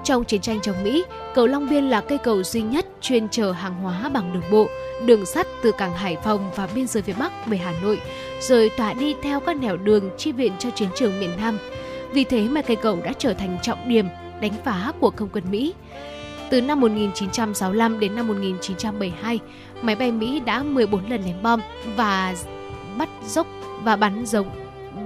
[0.04, 1.04] Trong chiến tranh chống Mỹ,
[1.36, 4.68] cầu Long Biên là cây cầu duy nhất chuyên chở hàng hóa bằng đường bộ,
[5.06, 8.02] đường sắt từ cảng Hải Phòng và biên giới phía Bắc về Hà Nội,
[8.42, 11.58] rồi tỏa đi theo các nẻo đường chi viện cho chiến trường miền Nam.
[12.14, 14.06] Vì thế mà cây cầu đã trở thành trọng điểm
[14.42, 15.74] đánh phá của không quân Mỹ.
[16.50, 19.40] Từ năm 1965 đến năm 1972,
[19.82, 21.62] máy bay Mỹ đã 14 lần ném bom
[21.96, 22.36] và
[22.98, 23.48] bắt dốc
[23.84, 24.48] và bắn giống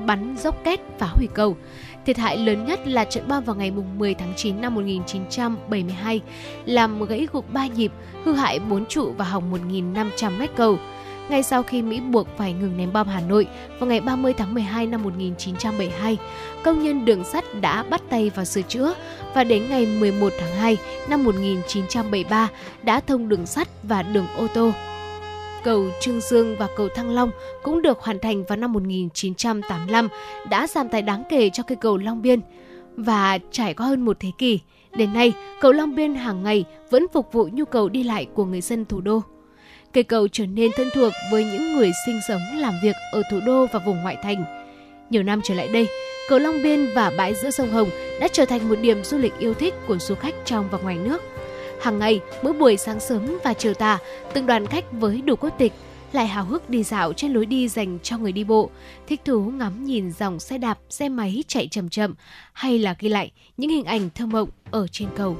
[0.05, 1.57] bắn dốc kết phá hủy cầu.
[2.05, 6.21] Thiệt hại lớn nhất là trận bom vào ngày 10 tháng 9 năm 1972,
[6.65, 7.91] làm gãy gục 3 nhịp,
[8.23, 10.79] hư hại 4 trụ và hỏng 1.500 mét cầu
[11.29, 13.47] ngay sau khi Mỹ buộc phải ngừng ném bom Hà Nội
[13.79, 16.17] vào ngày 30 tháng 12 năm 1972,
[16.63, 18.93] công nhân đường sắt đã bắt tay vào sửa chữa
[19.33, 20.77] và đến ngày 11 tháng 2
[21.09, 22.49] năm 1973
[22.83, 24.71] đã thông đường sắt và đường ô tô.
[25.63, 27.31] Cầu Trương Dương và cầu Thăng Long
[27.63, 30.07] cũng được hoàn thành vào năm 1985
[30.49, 32.39] đã giảm tải đáng kể cho cây cầu Long Biên
[32.95, 34.59] và trải qua hơn một thế kỷ.
[34.95, 38.45] Đến nay, cầu Long Biên hàng ngày vẫn phục vụ nhu cầu đi lại của
[38.45, 39.21] người dân thủ đô
[39.93, 43.39] cây cầu trở nên thân thuộc với những người sinh sống làm việc ở thủ
[43.45, 44.43] đô và vùng ngoại thành.
[45.09, 45.87] Nhiều năm trở lại đây,
[46.29, 47.89] cầu Long Biên và bãi giữa sông Hồng
[48.19, 50.97] đã trở thành một điểm du lịch yêu thích của du khách trong và ngoài
[50.97, 51.21] nước.
[51.81, 53.97] Hàng ngày, mỗi buổi sáng sớm và chiều tà,
[54.33, 55.73] từng đoàn khách với đủ quốc tịch
[56.13, 58.69] lại hào hức đi dạo trên lối đi dành cho người đi bộ,
[59.07, 62.13] thích thú ngắm nhìn dòng xe đạp, xe máy chạy chậm chậm
[62.53, 65.37] hay là ghi lại những hình ảnh thơ mộng ở trên cầu.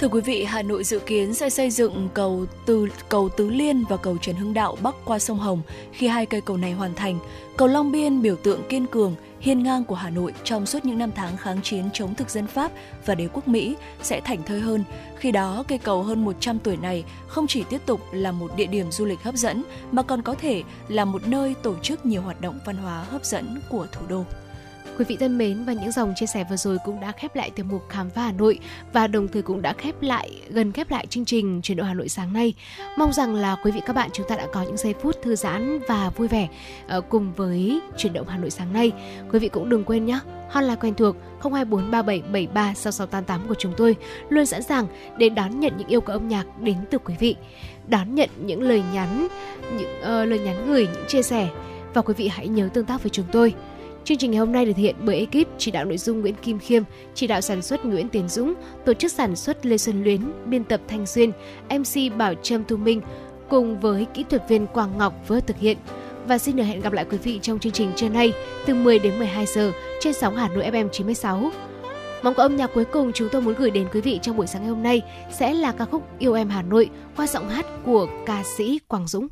[0.00, 3.84] Thưa quý vị, Hà Nội dự kiến sẽ xây dựng cầu từ cầu Tứ Liên
[3.88, 6.94] và cầu Trần Hưng Đạo bắc qua sông Hồng khi hai cây cầu này hoàn
[6.94, 7.18] thành.
[7.56, 10.98] Cầu Long Biên biểu tượng kiên cường, hiên ngang của Hà Nội trong suốt những
[10.98, 12.72] năm tháng kháng chiến chống thực dân Pháp
[13.06, 14.84] và đế quốc Mỹ sẽ thành thơi hơn.
[15.18, 18.66] Khi đó, cây cầu hơn 100 tuổi này không chỉ tiếp tục là một địa
[18.66, 22.22] điểm du lịch hấp dẫn mà còn có thể là một nơi tổ chức nhiều
[22.22, 24.24] hoạt động văn hóa hấp dẫn của thủ đô.
[24.98, 27.50] Quý vị thân mến và những dòng chia sẻ vừa rồi cũng đã khép lại
[27.50, 28.58] tiểu mục khám phá Hà Nội
[28.92, 31.94] và đồng thời cũng đã khép lại gần khép lại chương trình chuyển động Hà
[31.94, 32.54] Nội sáng nay.
[32.98, 35.36] Mong rằng là quý vị các bạn chúng ta đã có những giây phút thư
[35.36, 36.48] giãn và vui vẻ
[36.86, 38.92] ờ, cùng với chuyển động Hà Nội sáng nay.
[39.32, 40.18] Quý vị cũng đừng quên nhé,
[40.50, 43.96] hotline quen thuộc 02437736688 của chúng tôi
[44.28, 44.86] luôn sẵn sàng
[45.18, 47.36] để đón nhận những yêu cầu âm nhạc đến từ quý vị,
[47.88, 49.28] đón nhận những lời nhắn,
[49.78, 51.48] những uh, lời nhắn gửi, những chia sẻ
[51.94, 53.54] và quý vị hãy nhớ tương tác với chúng tôi
[54.06, 56.34] Chương trình ngày hôm nay được thực hiện bởi ekip chỉ đạo nội dung Nguyễn
[56.34, 56.82] Kim Khiêm,
[57.14, 58.54] chỉ đạo sản xuất Nguyễn Tiến Dũng,
[58.84, 61.32] tổ chức sản xuất Lê Xuân Luyến, biên tập Thanh Duyên,
[61.70, 63.00] MC Bảo Trâm Thu Minh
[63.48, 65.78] cùng với kỹ thuật viên Quang Ngọc vừa thực hiện.
[66.26, 68.32] Và xin được hẹn gặp lại quý vị trong chương trình trưa nay
[68.66, 71.50] từ 10 đến 12 giờ trên sóng Hà Nội FM 96.
[72.22, 74.46] Mong có âm nhạc cuối cùng chúng tôi muốn gửi đến quý vị trong buổi
[74.46, 75.02] sáng ngày hôm nay
[75.32, 79.06] sẽ là ca khúc Yêu Em Hà Nội qua giọng hát của ca sĩ Quang
[79.06, 79.28] Dũng.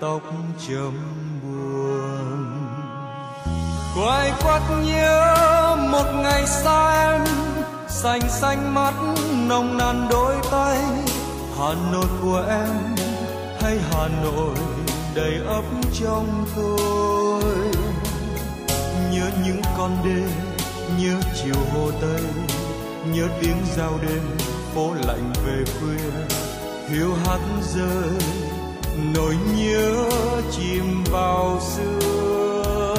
[0.00, 0.22] Tóc
[0.68, 0.92] chấm
[1.42, 2.50] buồn
[3.96, 7.24] quay quắt nhớ một ngày xa em,
[7.88, 8.94] xanh xanh mắt
[9.48, 10.78] nồng nàn đôi tay.
[11.58, 12.96] Hà nội của em
[13.60, 14.54] hay hà nội
[15.14, 15.64] đầy ấp
[16.00, 17.54] trong tôi.
[19.12, 20.22] Nhớ những con đê
[20.98, 22.22] nhớ chiều hồ tây,
[23.12, 24.22] nhớ tiếng giao đêm
[24.74, 26.10] phố lạnh về khuya.
[26.88, 27.40] Hiu hắt
[27.74, 28.10] rơi
[29.14, 30.08] nỗi nhớ
[30.52, 32.94] chìm vào xưa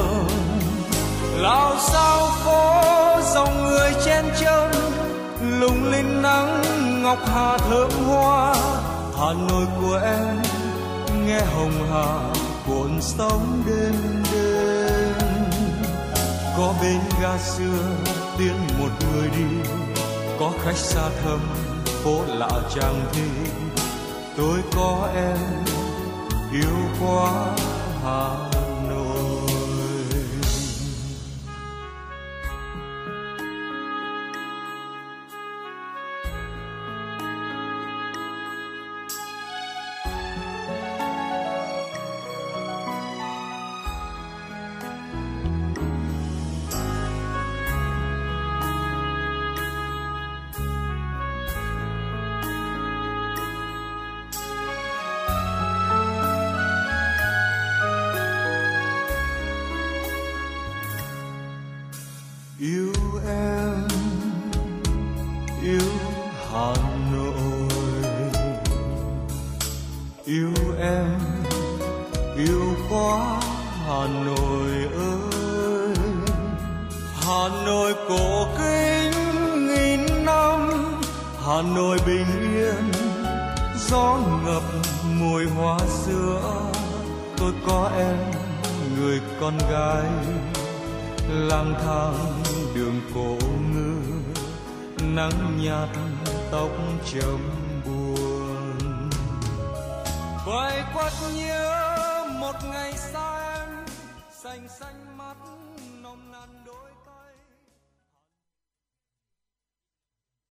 [1.41, 2.81] lao sao phố
[3.33, 4.71] dòng người chen chân,
[5.59, 6.61] lung linh nắng
[7.03, 8.55] ngọc hà thơm hoa.
[9.17, 10.41] Hà nội của em
[11.27, 12.33] nghe hồng hà
[12.67, 15.13] cuộn sóng đêm đêm.
[16.57, 17.95] Có bên ga xưa
[18.37, 19.71] tiễn một người đi,
[20.39, 21.39] có khách xa thăm
[22.03, 23.51] phố lạ chàng thi.
[24.37, 25.70] Tôi có em
[26.51, 27.55] yêu quá